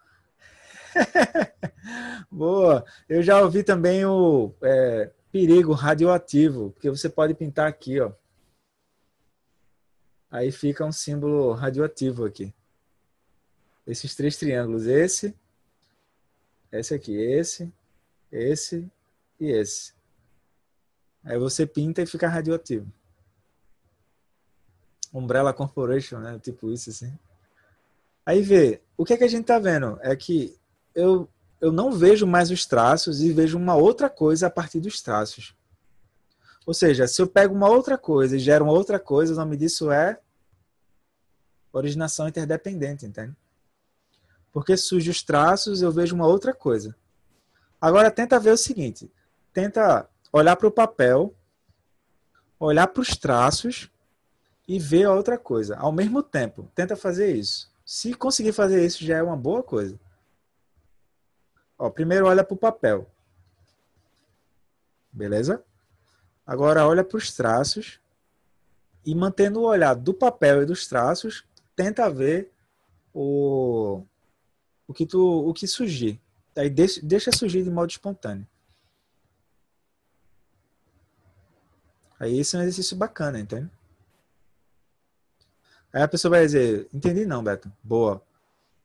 Boa! 2.31 2.85
Eu 3.07 3.21
já 3.21 3.41
ouvi 3.41 3.63
também 3.63 4.05
o 4.05 4.53
é, 4.61 5.11
perigo 5.31 5.73
radioativo, 5.73 6.71
porque 6.71 6.89
você 6.89 7.09
pode 7.09 7.33
pintar 7.33 7.67
aqui, 7.67 7.99
ó. 7.99 8.11
Aí 10.29 10.51
fica 10.51 10.85
um 10.85 10.91
símbolo 10.91 11.51
radioativo 11.53 12.25
aqui 12.25 12.53
esses 13.85 14.15
três 14.15 14.37
triângulos, 14.37 14.85
esse, 14.85 15.35
esse 16.71 16.93
aqui, 16.93 17.15
esse, 17.15 17.71
esse 18.31 18.89
e 19.39 19.49
esse. 19.49 19.93
Aí 21.23 21.37
você 21.37 21.65
pinta 21.65 22.01
e 22.01 22.05
fica 22.05 22.27
radioativo. 22.27 22.91
Umbrella 25.13 25.53
Corporation, 25.53 26.19
né? 26.19 26.39
Tipo 26.39 26.71
isso 26.71 26.89
assim. 26.89 27.13
Aí 28.25 28.41
vê, 28.41 28.81
o 28.95 29.03
que 29.03 29.13
é 29.13 29.17
que 29.17 29.23
a 29.23 29.27
gente 29.27 29.45
tá 29.45 29.59
vendo? 29.59 29.99
É 30.01 30.15
que 30.15 30.57
eu, 30.93 31.29
eu 31.59 31.71
não 31.71 31.91
vejo 31.91 32.25
mais 32.25 32.51
os 32.51 32.65
traços 32.65 33.21
e 33.21 33.31
vejo 33.31 33.57
uma 33.57 33.75
outra 33.75 34.09
coisa 34.09 34.47
a 34.47 34.49
partir 34.49 34.79
dos 34.79 35.01
traços. 35.01 35.55
Ou 36.65 36.73
seja, 36.73 37.07
se 37.07 37.21
eu 37.21 37.27
pego 37.27 37.55
uma 37.55 37.69
outra 37.69 37.97
coisa 37.97 38.35
e 38.35 38.39
gero 38.39 38.65
uma 38.65 38.73
outra 38.73 38.99
coisa, 38.99 39.33
o 39.33 39.35
nome 39.35 39.57
disso 39.57 39.91
é 39.91 40.19
originação 41.73 42.27
interdependente, 42.27 43.05
entende? 43.05 43.35
Porque 44.51 44.75
surge 44.75 45.09
os 45.09 45.23
traços, 45.23 45.81
eu 45.81 45.91
vejo 45.91 46.13
uma 46.15 46.27
outra 46.27 46.53
coisa. 46.53 46.95
Agora 47.79 48.11
tenta 48.11 48.39
ver 48.39 48.51
o 48.51 48.57
seguinte, 48.57 49.11
tenta 49.53 50.07
olhar 50.31 50.55
para 50.55 50.67
o 50.67 50.71
papel, 50.71 51.33
olhar 52.59 52.87
para 52.87 53.01
os 53.01 53.15
traços 53.15 53.89
e 54.67 54.77
ver 54.77 55.05
a 55.05 55.13
outra 55.13 55.37
coisa. 55.37 55.77
Ao 55.77 55.91
mesmo 55.91 56.21
tempo, 56.21 56.69
tenta 56.75 56.95
fazer 56.95 57.35
isso. 57.35 57.71
Se 57.85 58.13
conseguir 58.13 58.53
fazer 58.53 58.85
isso, 58.85 59.03
já 59.03 59.17
é 59.17 59.23
uma 59.23 59.35
boa 59.35 59.63
coisa. 59.63 59.99
Ó, 61.81 61.89
primeiro 61.89 62.27
olha 62.27 62.43
para 62.43 62.53
o 62.53 62.57
papel. 62.57 63.09
Beleza? 65.11 65.63
Agora 66.45 66.85
olha 66.85 67.03
para 67.03 67.17
os 67.17 67.33
traços 67.33 67.99
e 69.03 69.15
mantendo 69.15 69.61
o 69.61 69.63
olhar 69.63 69.95
do 69.95 70.13
papel 70.13 70.61
e 70.61 70.65
dos 70.67 70.85
traços, 70.85 71.43
tenta 71.75 72.07
ver 72.07 72.51
o, 73.11 74.03
o 74.87 74.93
que 74.93 75.07
tu, 75.07 75.19
o 75.19 75.51
que 75.55 75.65
surgir. 75.65 76.21
Aí 76.55 76.69
deixa, 76.69 77.01
deixa 77.03 77.31
surgir 77.31 77.63
de 77.63 77.71
modo 77.71 77.89
espontâneo. 77.89 78.47
Aí 82.19 82.37
esse 82.37 82.55
é 82.55 82.59
um 82.59 82.61
exercício 82.61 82.95
bacana, 82.95 83.39
entende? 83.39 83.71
Aí 85.91 86.03
a 86.03 86.07
pessoa 86.07 86.29
vai 86.29 86.45
dizer, 86.45 86.87
entendi 86.93 87.25
não, 87.25 87.43
Beto. 87.43 87.71
Boa. 87.81 88.21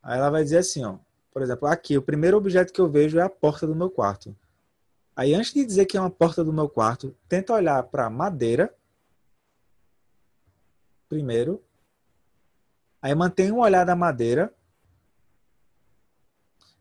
Aí 0.01 0.17
ela 0.17 0.31
vai 0.31 0.43
dizer 0.43 0.57
assim, 0.57 0.83
ó, 0.83 0.97
por 1.37 1.43
exemplo, 1.43 1.67
aqui, 1.67 1.95
o 1.95 2.01
primeiro 2.01 2.35
objeto 2.35 2.73
que 2.73 2.81
eu 2.81 2.89
vejo 2.89 3.19
é 3.19 3.21
a 3.21 3.29
porta 3.29 3.67
do 3.67 3.75
meu 3.75 3.91
quarto. 3.91 4.35
Aí 5.15 5.35
antes 5.35 5.53
de 5.53 5.63
dizer 5.63 5.85
que 5.85 5.95
é 5.95 6.01
uma 6.01 6.09
porta 6.09 6.43
do 6.43 6.51
meu 6.51 6.67
quarto, 6.67 7.15
tenta 7.29 7.53
olhar 7.53 7.83
para 7.83 8.09
madeira 8.09 8.73
primeiro. 11.07 11.63
Aí 12.99 13.13
mantém 13.13 13.51
um 13.51 13.59
olhar 13.59 13.85
da 13.85 13.95
madeira 13.95 14.51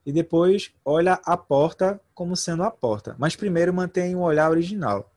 e 0.07 0.11
depois 0.11 0.73
olha 0.83 1.21
a 1.23 1.37
porta 1.37 2.01
como 2.15 2.35
sendo 2.35 2.63
a 2.63 2.71
porta. 2.71 3.15
Mas 3.19 3.37
primeiro 3.37 3.75
mantém 3.75 4.17
o 4.17 4.21
olhar 4.21 4.51
original. 4.51 5.13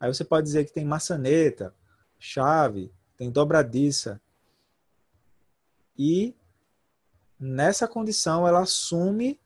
Aí 0.00 0.12
você 0.12 0.24
pode 0.24 0.44
dizer 0.44 0.64
que 0.64 0.72
tem 0.72 0.84
maçaneta, 0.84 1.72
chave, 2.18 2.92
tem 3.16 3.30
dobradiça. 3.30 4.20
E 5.96 6.34
nessa 7.38 7.86
condição 7.86 8.46
ela 8.46 8.60
assume 8.60 9.38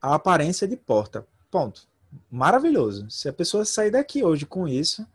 a 0.00 0.14
aparência 0.14 0.66
de 0.66 0.76
porta. 0.76 1.26
Ponto. 1.50 1.88
Maravilhoso. 2.30 3.10
Se 3.10 3.28
a 3.28 3.32
pessoa 3.32 3.64
sair 3.64 3.90
daqui 3.90 4.24
hoje 4.24 4.46
com 4.46 4.66
isso, 4.66 5.06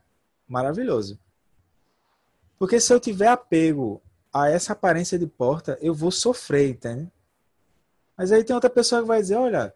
maravilhoso. 0.47 1.19
Porque 2.57 2.79
se 2.79 2.93
eu 2.93 2.99
tiver 2.99 3.27
apego 3.27 4.01
a 4.33 4.49
essa 4.49 4.73
aparência 4.73 5.17
de 5.17 5.27
porta, 5.27 5.77
eu 5.81 5.93
vou 5.93 6.11
sofrer, 6.11 6.69
entende? 6.69 7.11
Mas 8.17 8.31
aí 8.31 8.43
tem 8.43 8.53
outra 8.53 8.69
pessoa 8.69 9.01
que 9.01 9.07
vai 9.07 9.21
dizer, 9.21 9.35
olha, 9.35 9.73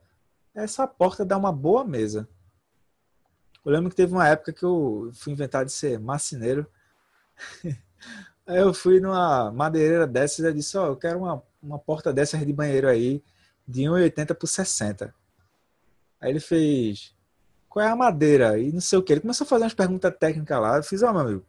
essa 0.53 0.87
porta 0.87 1.25
dá 1.25 1.37
uma 1.37 1.51
boa 1.51 1.83
mesa. 1.83 2.27
Eu 3.65 3.71
lembro 3.71 3.89
que 3.89 3.95
teve 3.95 4.13
uma 4.13 4.27
época 4.27 4.53
que 4.53 4.63
eu 4.63 5.11
fui 5.13 5.33
inventar 5.33 5.65
de 5.65 5.71
ser 5.71 5.99
marceneiro. 5.99 6.65
aí 8.49 8.57
eu 8.57 8.73
fui 8.73 8.99
numa 8.99 9.51
madeireira 9.51 10.07
dessas 10.07 10.43
e 10.43 10.53
disse, 10.53 10.75
ó, 10.77 10.85
oh, 10.85 10.87
eu 10.87 10.95
quero 10.95 11.19
uma, 11.19 11.43
uma 11.61 11.77
porta 11.77 12.11
dessas 12.11 12.43
de 12.43 12.51
banheiro 12.51 12.87
aí, 12.87 13.23
de 13.67 13.83
1,80 13.83 14.33
por 14.33 14.47
60. 14.47 15.13
Aí 16.19 16.31
ele 16.31 16.39
fez, 16.39 17.15
qual 17.69 17.85
é 17.85 17.89
a 17.89 17.95
madeira? 17.95 18.57
E 18.57 18.71
não 18.71 18.81
sei 18.81 18.97
o 18.97 19.03
que. 19.03 19.13
Ele 19.13 19.21
começou 19.21 19.45
a 19.45 19.47
fazer 19.47 19.63
umas 19.65 19.73
perguntas 19.75 20.13
técnicas 20.19 20.59
lá. 20.59 20.77
Eu 20.77 20.83
fiz, 20.83 21.03
ó, 21.03 21.09
oh, 21.09 21.13
meu 21.13 21.21
amigo, 21.21 21.45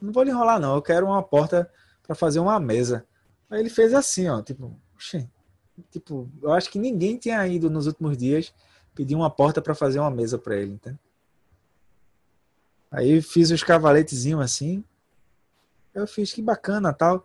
não 0.00 0.12
vou 0.12 0.22
lhe 0.22 0.30
enrolar 0.30 0.60
não, 0.60 0.74
eu 0.74 0.82
quero 0.82 1.06
uma 1.06 1.22
porta 1.22 1.70
para 2.06 2.14
fazer 2.14 2.40
uma 2.40 2.60
mesa. 2.60 3.06
Aí 3.50 3.60
ele 3.60 3.70
fez 3.70 3.94
assim, 3.94 4.28
ó, 4.28 4.42
tipo, 4.42 4.78
tipo, 5.90 6.30
eu 6.42 6.52
acho 6.52 6.70
que 6.70 6.78
ninguém 6.78 7.16
tinha 7.16 7.46
ido 7.46 7.70
nos 7.70 7.86
últimos 7.86 8.18
dias 8.18 8.52
pedir 8.94 9.14
uma 9.14 9.30
porta 9.30 9.62
para 9.62 9.74
fazer 9.74 9.98
uma 9.98 10.10
mesa 10.10 10.38
para 10.38 10.56
ele, 10.56 10.76
tá? 10.78 10.94
Aí 12.90 13.22
fiz 13.22 13.50
os 13.50 13.62
cavaletezinhos 13.62 14.42
assim. 14.42 14.84
Eu 16.00 16.06
fiz 16.06 16.32
que 16.32 16.42
bacana, 16.42 16.92
tal. 16.92 17.24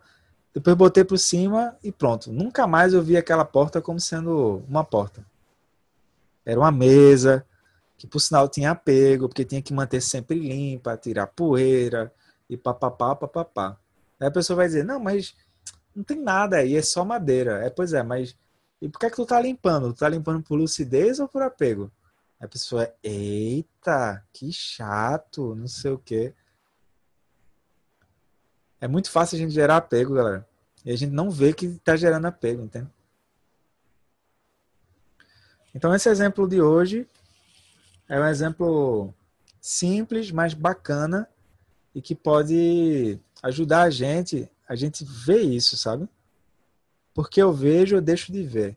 Depois 0.52 0.76
botei 0.76 1.04
por 1.04 1.18
cima 1.18 1.76
e 1.82 1.90
pronto. 1.90 2.32
Nunca 2.32 2.66
mais 2.66 2.94
eu 2.94 3.02
vi 3.02 3.16
aquela 3.16 3.44
porta 3.44 3.80
como 3.82 3.98
sendo 3.98 4.62
uma 4.68 4.84
porta. 4.84 5.24
Era 6.44 6.60
uma 6.60 6.70
mesa 6.70 7.44
que 7.96 8.06
por 8.06 8.20
sinal 8.20 8.48
tinha 8.48 8.70
apego, 8.70 9.28
porque 9.28 9.44
tinha 9.44 9.62
que 9.62 9.72
manter 9.72 10.00
sempre 10.00 10.38
limpa, 10.38 10.96
tirar 10.96 11.26
poeira 11.28 12.12
e 12.48 12.56
papapá, 12.56 13.16
papapá. 13.16 13.76
Aí 14.20 14.28
a 14.28 14.30
pessoa 14.30 14.58
vai 14.58 14.66
dizer, 14.66 14.84
não, 14.84 15.00
mas 15.00 15.34
não 15.94 16.04
tem 16.04 16.20
nada 16.20 16.58
aí, 16.58 16.76
é 16.76 16.82
só 16.82 17.04
madeira. 17.04 17.64
É, 17.64 17.70
pois 17.70 17.92
é, 17.92 18.02
mas 18.02 18.36
e 18.80 18.88
por 18.88 18.98
que 18.98 19.06
é 19.06 19.10
que 19.10 19.16
tu 19.16 19.24
tá 19.24 19.40
limpando? 19.40 19.92
Tu 19.92 20.00
tá 20.00 20.08
limpando 20.08 20.42
por 20.42 20.56
lucidez 20.56 21.18
ou 21.18 21.26
por 21.26 21.42
apego? 21.42 21.90
A 22.38 22.46
pessoa, 22.46 22.92
eita, 23.02 24.22
que 24.32 24.52
chato, 24.52 25.54
não 25.54 25.66
sei 25.66 25.92
o 25.92 25.98
quê. 25.98 26.34
É 28.84 28.86
muito 28.86 29.10
fácil 29.10 29.36
a 29.36 29.38
gente 29.38 29.54
gerar 29.54 29.78
apego, 29.78 30.12
galera. 30.12 30.46
E 30.84 30.92
a 30.92 30.96
gente 30.96 31.10
não 31.10 31.30
vê 31.30 31.54
que 31.54 31.68
tá 31.82 31.96
gerando 31.96 32.26
apego, 32.26 32.62
entende? 32.62 32.86
Então 35.74 35.94
esse 35.94 36.06
exemplo 36.10 36.46
de 36.46 36.60
hoje 36.60 37.08
é 38.06 38.20
um 38.20 38.26
exemplo 38.26 39.14
simples, 39.58 40.30
mas 40.30 40.52
bacana 40.52 41.26
e 41.94 42.02
que 42.02 42.14
pode 42.14 43.18
ajudar 43.42 43.84
a 43.84 43.90
gente, 43.90 44.50
a 44.68 44.76
gente 44.76 45.02
vê 45.02 45.40
isso, 45.40 45.78
sabe? 45.78 46.06
Porque 47.14 47.40
eu 47.40 47.54
vejo, 47.54 47.96
eu 47.96 48.02
deixo 48.02 48.30
de 48.30 48.42
ver. 48.42 48.76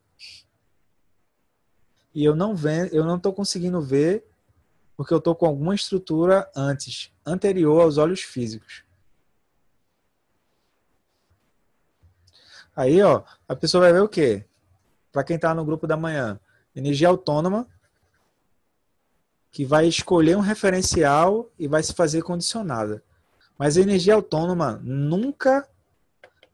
e 2.16 2.24
eu 2.24 2.34
não 2.34 2.56
vendo, 2.56 2.96
eu 2.96 3.04
não 3.04 3.18
estou 3.18 3.34
conseguindo 3.34 3.82
ver 3.82 4.26
porque 4.96 5.14
eu 5.14 5.18
estou 5.18 5.36
com 5.36 5.48
alguma 5.48 5.76
estrutura 5.76 6.50
antes, 6.56 7.12
anterior 7.26 7.82
aos 7.82 7.98
olhos 7.98 8.22
físicos. 8.22 8.87
Aí, 12.78 13.02
ó, 13.02 13.24
a 13.50 13.56
pessoa 13.56 13.86
vai 13.86 13.92
ver 13.92 14.02
o 14.02 14.08
quê? 14.08 14.46
Para 15.12 15.24
quem 15.24 15.36
está 15.36 15.52
no 15.52 15.66
grupo 15.66 15.88
da 15.88 15.98
manhã, 15.98 16.40
energia 16.76 17.08
autônoma, 17.08 17.68
que 19.50 19.66
vai 19.66 19.88
escolher 19.88 20.38
um 20.38 20.42
referencial 20.42 21.50
e 21.58 21.68
vai 21.68 21.82
se 21.82 21.92
fazer 21.92 22.22
condicionada. 22.22 23.04
Mas 23.58 23.78
a 23.78 23.82
energia 23.82 24.14
autônoma 24.14 24.80
nunca 24.84 25.68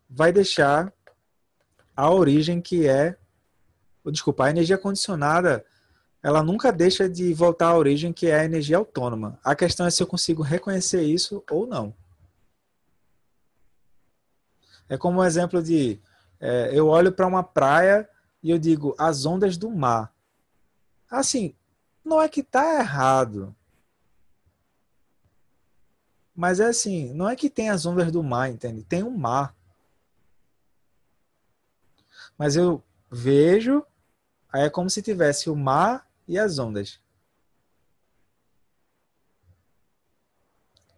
vai 0.10 0.32
deixar 0.32 0.94
a 1.94 2.10
origem 2.10 2.62
que 2.62 2.88
é, 2.88 3.18
desculpa, 4.06 4.46
a 4.46 4.50
energia 4.50 4.78
condicionada, 4.78 5.66
ela 6.22 6.42
nunca 6.42 6.72
deixa 6.72 7.10
de 7.10 7.34
voltar 7.34 7.68
à 7.68 7.78
origem 7.78 8.14
que 8.14 8.28
é 8.28 8.40
a 8.40 8.46
energia 8.46 8.78
autônoma. 8.78 9.38
A 9.44 9.54
questão 9.56 9.86
é 9.86 9.92
se 9.92 10.02
eu 10.02 10.08
consigo 10.08 10.42
reconhecer 10.42 11.04
isso 11.04 11.44
ou 11.52 11.68
não. 11.68 11.94
É 14.88 14.98
como 14.98 15.20
um 15.20 15.26
exemplo 15.26 15.62
de 15.62 16.00
é, 16.46 16.78
eu 16.78 16.90
olho 16.90 17.10
para 17.10 17.26
uma 17.26 17.42
praia 17.42 18.08
e 18.44 18.52
eu 18.52 18.60
digo 18.60 18.94
as 19.00 19.26
ondas 19.26 19.56
do 19.56 19.72
mar. 19.72 20.14
Assim, 21.10 21.56
não 22.04 22.22
é 22.22 22.28
que 22.28 22.42
está 22.42 22.82
errado. 22.82 23.56
Mas 26.36 26.60
é 26.60 26.66
assim, 26.66 27.14
não 27.14 27.30
é 27.30 27.36
que 27.38 27.50
tem 27.50 27.70
as 27.70 27.86
ondas 27.86 28.12
do 28.12 28.22
mar, 28.22 28.50
entende? 28.50 28.84
Tem 28.84 29.02
um 29.04 29.18
mar. 29.18 29.56
Mas 32.38 32.58
eu 32.58 32.84
vejo, 33.10 33.86
aí 34.52 34.64
é 34.64 34.70
como 34.70 34.90
se 34.90 35.02
tivesse 35.02 35.50
o 35.50 35.56
mar 35.56 36.06
e 36.28 36.38
as 36.38 36.60
ondas. 36.60 37.00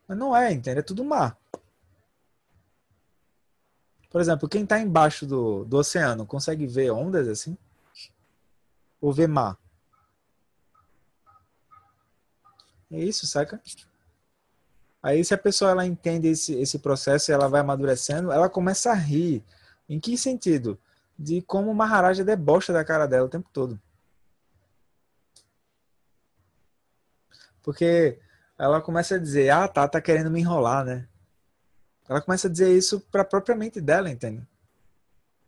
Mas 0.08 0.18
não 0.18 0.36
é, 0.36 0.52
entende? 0.52 0.80
É 0.80 0.84
tudo 0.84 1.06
mar. 1.06 1.38
Por 4.16 4.22
exemplo, 4.22 4.48
quem 4.48 4.64
está 4.64 4.80
embaixo 4.80 5.26
do, 5.26 5.66
do 5.66 5.76
oceano 5.76 6.26
consegue 6.26 6.66
ver 6.66 6.90
ondas 6.90 7.28
assim? 7.28 7.58
Ou 9.02 9.12
ver 9.12 9.28
mar? 9.28 9.58
É 12.90 12.98
isso, 12.98 13.28
saca? 13.28 13.62
Aí 15.04 15.22
se 15.26 15.34
a 15.34 15.38
pessoa 15.38 15.72
ela 15.72 15.86
entende 15.86 16.30
esse, 16.30 16.54
esse 16.54 16.80
processo 16.80 17.30
e 17.30 17.34
ela 17.34 17.50
vai 17.50 17.60
amadurecendo, 17.60 18.32
ela 18.32 18.50
começa 18.50 18.90
a 18.90 18.94
rir. 18.94 19.44
Em 19.90 20.00
que 20.00 20.18
sentido? 20.18 20.80
De 21.20 21.42
como 21.42 21.70
o 21.70 21.76
Maharaja 21.76 22.24
debocha 22.24 22.72
da 22.72 22.86
cara 22.86 23.08
dela 23.08 23.26
o 23.26 23.30
tempo 23.30 23.50
todo. 23.52 23.78
Porque 27.62 28.18
ela 28.58 28.80
começa 28.80 29.16
a 29.16 29.20
dizer, 29.20 29.50
ah, 29.50 29.68
tá, 29.68 29.86
tá 29.90 30.00
querendo 30.00 30.32
me 30.32 30.40
enrolar, 30.40 30.86
né? 30.86 31.06
Ela 32.08 32.22
começa 32.22 32.48
a 32.48 32.52
dizer 32.52 32.76
isso 32.76 33.00
para 33.12 33.22
a 33.22 33.26
própria 33.26 33.56
mente 33.56 33.82
dela, 33.82 34.10
entende? 34.10 34.46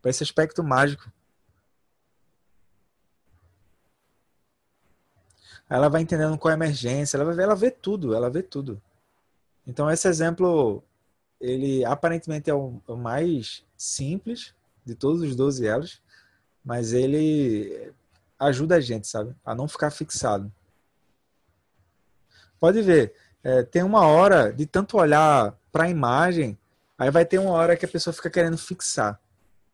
Para 0.02 0.10
esse 0.12 0.24
aspecto 0.24 0.64
mágico. 0.64 1.12
Ela 5.70 5.90
vai 5.90 6.02
entendendo 6.02 6.38
qual 6.38 6.52
é 6.52 6.54
a 6.54 6.58
emergência, 6.58 7.18
ela 7.18 7.26
vai 7.34 7.44
ela 7.44 7.56
vê 7.56 7.70
tudo, 7.70 8.16
ela 8.16 8.30
vê 8.30 8.42
tudo. 8.42 8.82
Então 9.66 9.92
esse 9.92 10.08
exemplo, 10.08 10.82
ele 11.42 11.84
aparentemente 11.84 12.50
é 12.50 12.54
o, 12.54 12.82
o 12.88 12.96
mais 12.96 13.66
simples 13.76 14.56
de 14.86 14.96
todos 14.96 15.22
os 15.22 15.36
12 15.36 15.68
elos, 15.68 16.02
mas 16.64 16.94
ele 16.94 17.94
ajuda 18.40 18.76
a 18.76 18.80
gente, 18.80 19.08
sabe? 19.08 19.36
A 19.46 19.54
não 19.54 19.68
ficar 19.68 19.92
fixado. 19.92 20.52
Pode 22.60 22.82
ver, 22.82 23.14
é, 23.44 23.62
tem 23.64 23.84
uma 23.84 24.08
hora 24.08 24.52
de 24.52 24.66
tanto 24.66 24.98
olhar 24.98 25.56
para 25.78 25.92
imagem, 25.92 26.58
aí 26.98 27.12
vai 27.12 27.24
ter 27.24 27.38
uma 27.38 27.52
hora 27.52 27.78
que 27.78 27.86
a 27.86 27.88
pessoa 27.88 28.12
fica 28.12 28.32
querendo 28.32 28.58
fixar. 28.58 29.22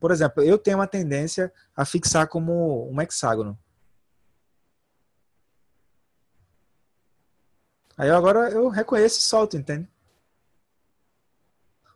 Por 0.02 0.12
exemplo, 0.12 0.44
eu 0.44 0.58
tenho 0.58 0.78
uma 0.78 0.86
tendência 0.86 1.50
a 1.74 1.86
fixar 1.86 2.28
como 2.28 2.92
um 2.92 3.02
hexágono. 3.02 3.58
Aí 7.98 8.10
agora 8.10 8.50
eu 8.52 8.68
reconheço 8.68 9.20
e 9.20 9.22
solto, 9.22 9.56
entende? 9.56 9.88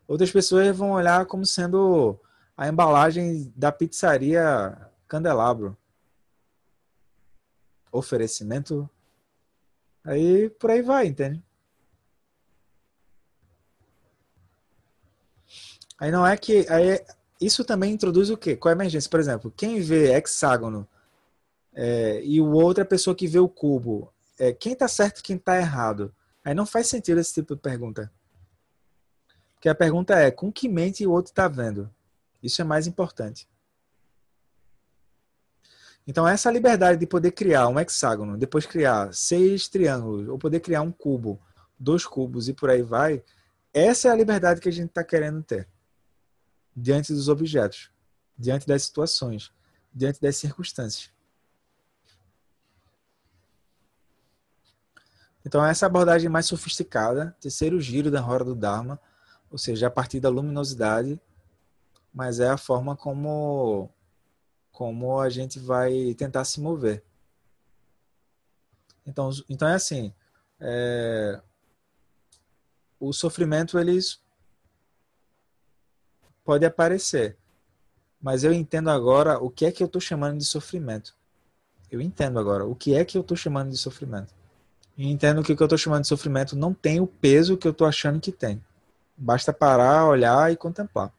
Outras 0.07 0.31
pessoas 0.31 0.73
vão 0.73 0.91
olhar 0.91 1.25
como 1.25 1.45
sendo 1.45 2.17
a 2.55 2.65
embalagem 2.69 3.51
da 3.57 3.73
pizzaria 3.73 4.89
Candelabro. 5.05 5.77
Oferecimento 7.91 8.89
Aí 10.01 10.49
por 10.51 10.71
aí 10.71 10.81
vai, 10.81 11.07
entende? 11.07 11.43
Aí 15.99 16.11
não 16.11 16.25
é 16.25 16.37
que. 16.37 16.65
Aí, 16.69 17.03
isso 17.39 17.63
também 17.63 17.93
introduz 17.93 18.29
o 18.29 18.37
quê? 18.37 18.55
Qual 18.55 18.71
é 18.71 18.73
a 18.73 18.77
emergência? 18.77 19.09
Por 19.09 19.19
exemplo, 19.19 19.53
quem 19.55 19.79
vê 19.79 20.13
hexágono 20.13 20.87
é, 21.73 22.21
e 22.23 22.41
o 22.41 22.51
outra 22.51 22.85
pessoa 22.85 23.15
que 23.15 23.27
vê 23.27 23.39
o 23.39 23.49
cubo, 23.49 24.11
é, 24.39 24.51
quem 24.51 24.73
está 24.73 24.87
certo 24.87 25.19
e 25.19 25.23
quem 25.23 25.35
está 25.35 25.57
errado? 25.57 26.13
Aí 26.43 26.53
não 26.53 26.65
faz 26.65 26.87
sentido 26.87 27.19
esse 27.19 27.33
tipo 27.33 27.55
de 27.55 27.61
pergunta. 27.61 28.11
Porque 29.53 29.69
a 29.69 29.75
pergunta 29.75 30.15
é: 30.15 30.31
com 30.31 30.51
que 30.51 30.69
mente 30.69 31.05
o 31.05 31.11
outro 31.11 31.31
está 31.31 31.47
vendo? 31.47 31.89
Isso 32.41 32.61
é 32.61 32.65
mais 32.65 32.87
importante. 32.87 33.47
Então, 36.07 36.25
essa 36.25 36.49
liberdade 36.49 36.99
de 36.99 37.05
poder 37.05 37.31
criar 37.31 37.67
um 37.67 37.77
hexágono, 37.77 38.37
depois 38.37 38.65
criar 38.65 39.13
seis 39.13 39.67
triângulos, 39.67 40.29
ou 40.29 40.37
poder 40.37 40.61
criar 40.61 40.81
um 40.81 40.91
cubo, 40.91 41.37
dois 41.77 42.05
cubos 42.05 42.47
e 42.47 42.53
por 42.53 42.69
aí 42.69 42.81
vai, 42.81 43.21
essa 43.73 44.07
é 44.07 44.11
a 44.11 44.15
liberdade 44.15 44.61
que 44.61 44.69
a 44.69 44.71
gente 44.71 44.87
está 44.87 45.03
querendo 45.03 45.43
ter 45.43 45.67
diante 46.79 47.11
dos 47.11 47.27
objetos, 47.27 47.89
diante 48.37 48.67
das 48.67 48.83
situações, 48.83 49.51
diante 49.91 50.21
das 50.21 50.37
circunstâncias. 50.37 51.11
Então, 55.43 55.65
essa 55.65 55.87
abordagem 55.87 56.29
mais 56.29 56.45
sofisticada, 56.45 57.35
terceiro 57.41 57.81
giro 57.81 58.11
da 58.11 58.21
roda 58.21 58.43
do 58.43 58.53
Dharma, 58.53 58.99
ou 59.49 59.57
seja, 59.57 59.87
a 59.87 59.89
partir 59.89 60.19
da 60.19 60.29
luminosidade, 60.29 61.19
mas 62.13 62.39
é 62.39 62.49
a 62.49 62.57
forma 62.57 62.95
como 62.95 63.89
como 64.71 65.19
a 65.19 65.27
gente 65.27 65.57
vai 65.57 66.13
tentar 66.13 66.45
se 66.45 66.61
mover. 66.61 67.03
Então, 69.03 69.31
então 69.49 69.67
é 69.67 69.73
assim, 69.73 70.13
é, 70.59 71.41
o 72.99 73.11
sofrimento 73.11 73.79
eles 73.79 74.21
pode 76.47 76.65
aparecer, 76.65 77.35
mas 78.21 78.45
eu 78.45 78.53
entendo 78.53 78.89
agora 78.89 79.37
o 79.37 79.49
que 79.49 79.65
é 79.65 79.71
que 79.71 79.83
eu 79.83 79.87
estou 79.87 79.99
chamando 79.99 80.37
de 80.37 80.45
sofrimento. 80.45 81.13
Eu 81.91 81.99
entendo 81.99 82.39
agora 82.39 82.65
o 82.65 82.73
que 82.73 82.95
é 82.95 83.03
que 83.03 83.17
eu 83.17 83.21
estou 83.21 83.35
chamando 83.35 83.69
de 83.69 83.77
sofrimento. 83.77 84.33
E 84.97 85.11
entendo 85.11 85.43
que 85.43 85.51
o 85.51 85.57
que 85.57 85.61
eu 85.61 85.65
estou 85.65 85.77
chamando 85.77 86.03
de 86.03 86.07
sofrimento 86.07 86.55
não 86.55 86.73
tem 86.73 87.01
o 87.01 87.05
peso 87.05 87.57
que 87.57 87.67
eu 87.67 87.73
estou 87.73 87.85
achando 87.85 88.21
que 88.21 88.31
tem. 88.31 88.63
Basta 89.17 89.51
parar, 89.51 90.07
olhar 90.07 90.49
e 90.49 90.55
contemplar. 90.55 91.11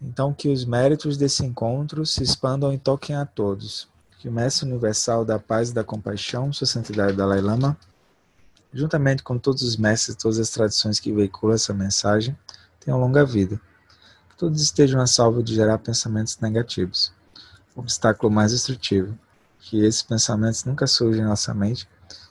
Então, 0.00 0.32
que 0.32 0.48
os 0.48 0.64
méritos 0.64 1.18
desse 1.18 1.44
encontro 1.44 2.06
se 2.06 2.22
expandam 2.22 2.72
e 2.72 2.78
toquem 2.78 3.14
a 3.14 3.26
todos. 3.26 3.90
Que 4.18 4.28
o 4.28 4.32
Mestre 4.32 4.66
Universal 4.66 5.22
da 5.22 5.38
Paz 5.38 5.68
e 5.68 5.74
da 5.74 5.84
Compaixão, 5.84 6.50
Sua 6.50 6.66
Santidade 6.66 7.12
Dalai 7.12 7.42
Lama, 7.42 7.76
juntamente 8.72 9.22
com 9.22 9.38
todos 9.38 9.62
os 9.62 9.76
mestres 9.76 10.14
e 10.14 10.18
todas 10.18 10.38
as 10.38 10.48
tradições 10.48 10.98
que 10.98 11.12
veiculam 11.12 11.54
essa 11.54 11.74
mensagem, 11.74 12.34
tenham 12.80 12.98
longa 12.98 13.22
vida. 13.22 13.60
Todos 14.42 14.60
estejam 14.60 15.00
a 15.00 15.06
salvo 15.06 15.40
de 15.40 15.54
gerar 15.54 15.78
pensamentos 15.78 16.36
negativos. 16.40 17.12
O 17.76 17.80
obstáculo 17.80 18.28
mais 18.28 18.50
destrutivo. 18.50 19.16
Que 19.60 19.84
esses 19.84 20.02
pensamentos 20.02 20.64
nunca 20.64 20.84
surjam 20.84 21.24
em 21.24 21.28
nossa 21.28 21.54
mente. 21.54 21.88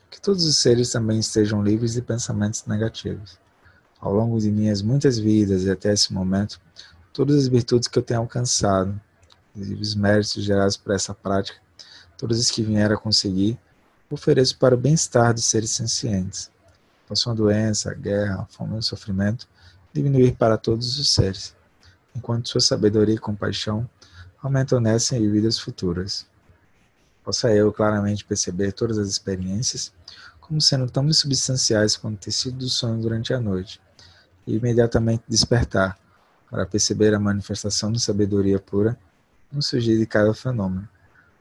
Que 0.10 0.20
todos 0.20 0.44
os 0.44 0.58
seres 0.58 0.92
também 0.92 1.20
estejam 1.20 1.64
livres 1.64 1.94
de 1.94 2.02
pensamentos 2.02 2.66
negativos. 2.66 3.40
Ao 3.98 4.14
longo 4.14 4.38
de 4.42 4.52
minhas 4.52 4.82
muitas 4.82 5.18
vidas 5.18 5.64
e 5.64 5.72
até 5.72 5.94
esse 5.94 6.12
momento, 6.12 6.60
todas 7.14 7.38
as 7.38 7.48
virtudes 7.48 7.88
que 7.88 7.98
eu 7.98 8.04
tenho 8.04 8.20
alcançado, 8.20 9.00
os 9.56 9.96
méritos 9.96 10.44
gerados 10.44 10.76
por 10.76 10.94
essa 10.94 11.14
prática, 11.14 11.62
todas 12.18 12.42
as 12.42 12.52
que 12.52 12.62
vieram 12.62 12.98
a 12.98 13.00
conseguir, 13.00 13.58
ofereço 14.10 14.58
para 14.58 14.76
o 14.76 14.78
bem-estar 14.78 15.34
dos 15.34 15.46
seres 15.46 15.72
sencientes. 15.72 16.52
Possam 17.08 17.32
a 17.32 17.36
doença, 17.38 17.90
a 17.90 17.94
guerra, 17.94 18.42
a 18.42 18.46
fome 18.48 18.76
e 18.76 18.80
o 18.80 18.84
sofrimento 18.84 19.48
diminuir 19.94 20.36
para 20.36 20.58
todos 20.58 21.00
os 21.00 21.10
seres, 21.10 21.56
enquanto 22.16 22.50
sua 22.50 22.62
sabedoria 22.62 23.16
e 23.16 23.20
compaixão 23.20 23.90
aumentam 24.42 24.80
nessa 24.80 25.18
e 25.18 25.30
vidas 25.30 25.60
futuras. 25.60 26.26
Possa 27.24 27.52
eu 27.54 27.72
claramente 27.72 28.26
perceber 28.26 28.72
todas 28.72 28.98
as 28.98 29.08
experiências 29.08 29.94
como 30.52 30.60
sendo 30.60 30.90
tão 30.90 31.08
insubstanciais 31.08 31.96
quanto 31.96 32.16
o 32.16 32.20
tecido 32.20 32.58
do 32.58 32.68
sonho 32.68 33.02
durante 33.02 33.34
a 33.34 33.40
noite, 33.40 33.80
e 34.46 34.56
imediatamente 34.56 35.24
despertar 35.26 35.98
para 36.50 36.66
perceber 36.66 37.14
a 37.14 37.20
manifestação 37.20 37.90
de 37.90 38.02
sabedoria 38.02 38.60
pura 38.60 39.00
no 39.50 39.62
surgir 39.62 39.98
de 39.98 40.06
cada 40.06 40.34
fenômeno, 40.34 40.88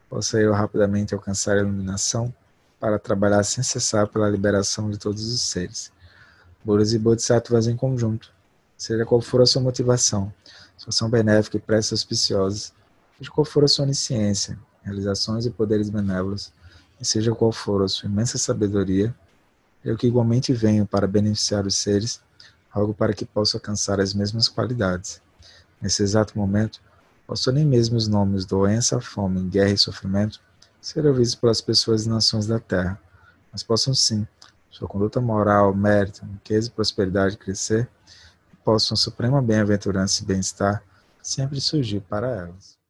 possa 0.09 0.39
eu 0.39 0.53
rapidamente 0.53 1.13
alcançar 1.13 1.57
a 1.57 1.59
iluminação 1.59 2.33
para 2.79 2.97
trabalhar 2.97 3.43
sem 3.43 3.61
cessar 3.61 4.07
pela 4.07 4.29
liberação 4.29 4.89
de 4.89 4.97
todos 4.97 5.33
os 5.33 5.41
seres. 5.41 5.91
Budas 6.63 6.93
e 6.93 6.99
Bodhisattvas 6.99 7.67
em 7.67 7.75
conjunto, 7.75 8.31
seja 8.77 9.05
qual 9.05 9.19
for 9.19 9.41
a 9.41 9.45
sua 9.45 9.61
motivação, 9.61 10.33
ação 10.89 11.09
benéfica 11.09 11.57
e 11.57 11.59
preces 11.59 11.93
auspiciosas, 11.93 12.73
seja 13.17 13.31
qual 13.31 13.45
for 13.45 13.63
a 13.63 13.67
sua 13.67 13.85
onisciência, 13.85 14.57
realizações 14.83 15.45
e 15.45 15.49
poderes 15.49 15.89
benévolos, 15.89 16.53
e 16.99 17.05
seja 17.05 17.33
qual 17.33 17.51
for 17.51 17.83
a 17.83 17.87
sua 17.87 18.07
imensa 18.07 18.37
sabedoria, 18.37 19.13
eu 19.83 19.97
que 19.97 20.07
igualmente 20.07 20.53
venho 20.53 20.85
para 20.85 21.07
beneficiar 21.07 21.65
os 21.65 21.75
seres, 21.75 22.21
algo 22.71 22.93
para 22.93 23.13
que 23.13 23.25
possa 23.25 23.57
alcançar 23.57 23.99
as 23.99 24.13
mesmas 24.13 24.47
qualidades. 24.47 25.21
Nesse 25.81 26.03
exato 26.03 26.37
momento, 26.37 26.79
posso 27.25 27.51
nem 27.51 27.65
mesmo 27.65 27.97
os 27.97 28.07
nomes 28.07 28.45
doença, 28.45 29.01
fome, 29.01 29.41
guerra 29.49 29.71
e 29.71 29.77
sofrimento 29.77 30.39
ser 30.81 31.05
ouvidos 31.05 31.35
pelas 31.35 31.61
pessoas 31.61 32.05
e 32.05 32.09
nações 32.09 32.47
da 32.47 32.59
terra, 32.59 32.99
mas 33.51 33.61
possam 33.61 33.93
sim, 33.93 34.27
sua 34.69 34.87
conduta 34.87 35.21
moral, 35.21 35.75
mérito, 35.75 36.25
riqueza 36.25 36.69
e 36.69 36.71
prosperidade 36.71 37.37
crescer, 37.37 37.87
possam 38.63 38.95
suprema 38.97 39.41
bem-aventurança 39.41 40.23
e 40.23 40.25
bem-estar 40.25 40.83
sempre 41.21 41.61
surgir 41.61 42.01
para 42.01 42.27
elas. 42.29 42.80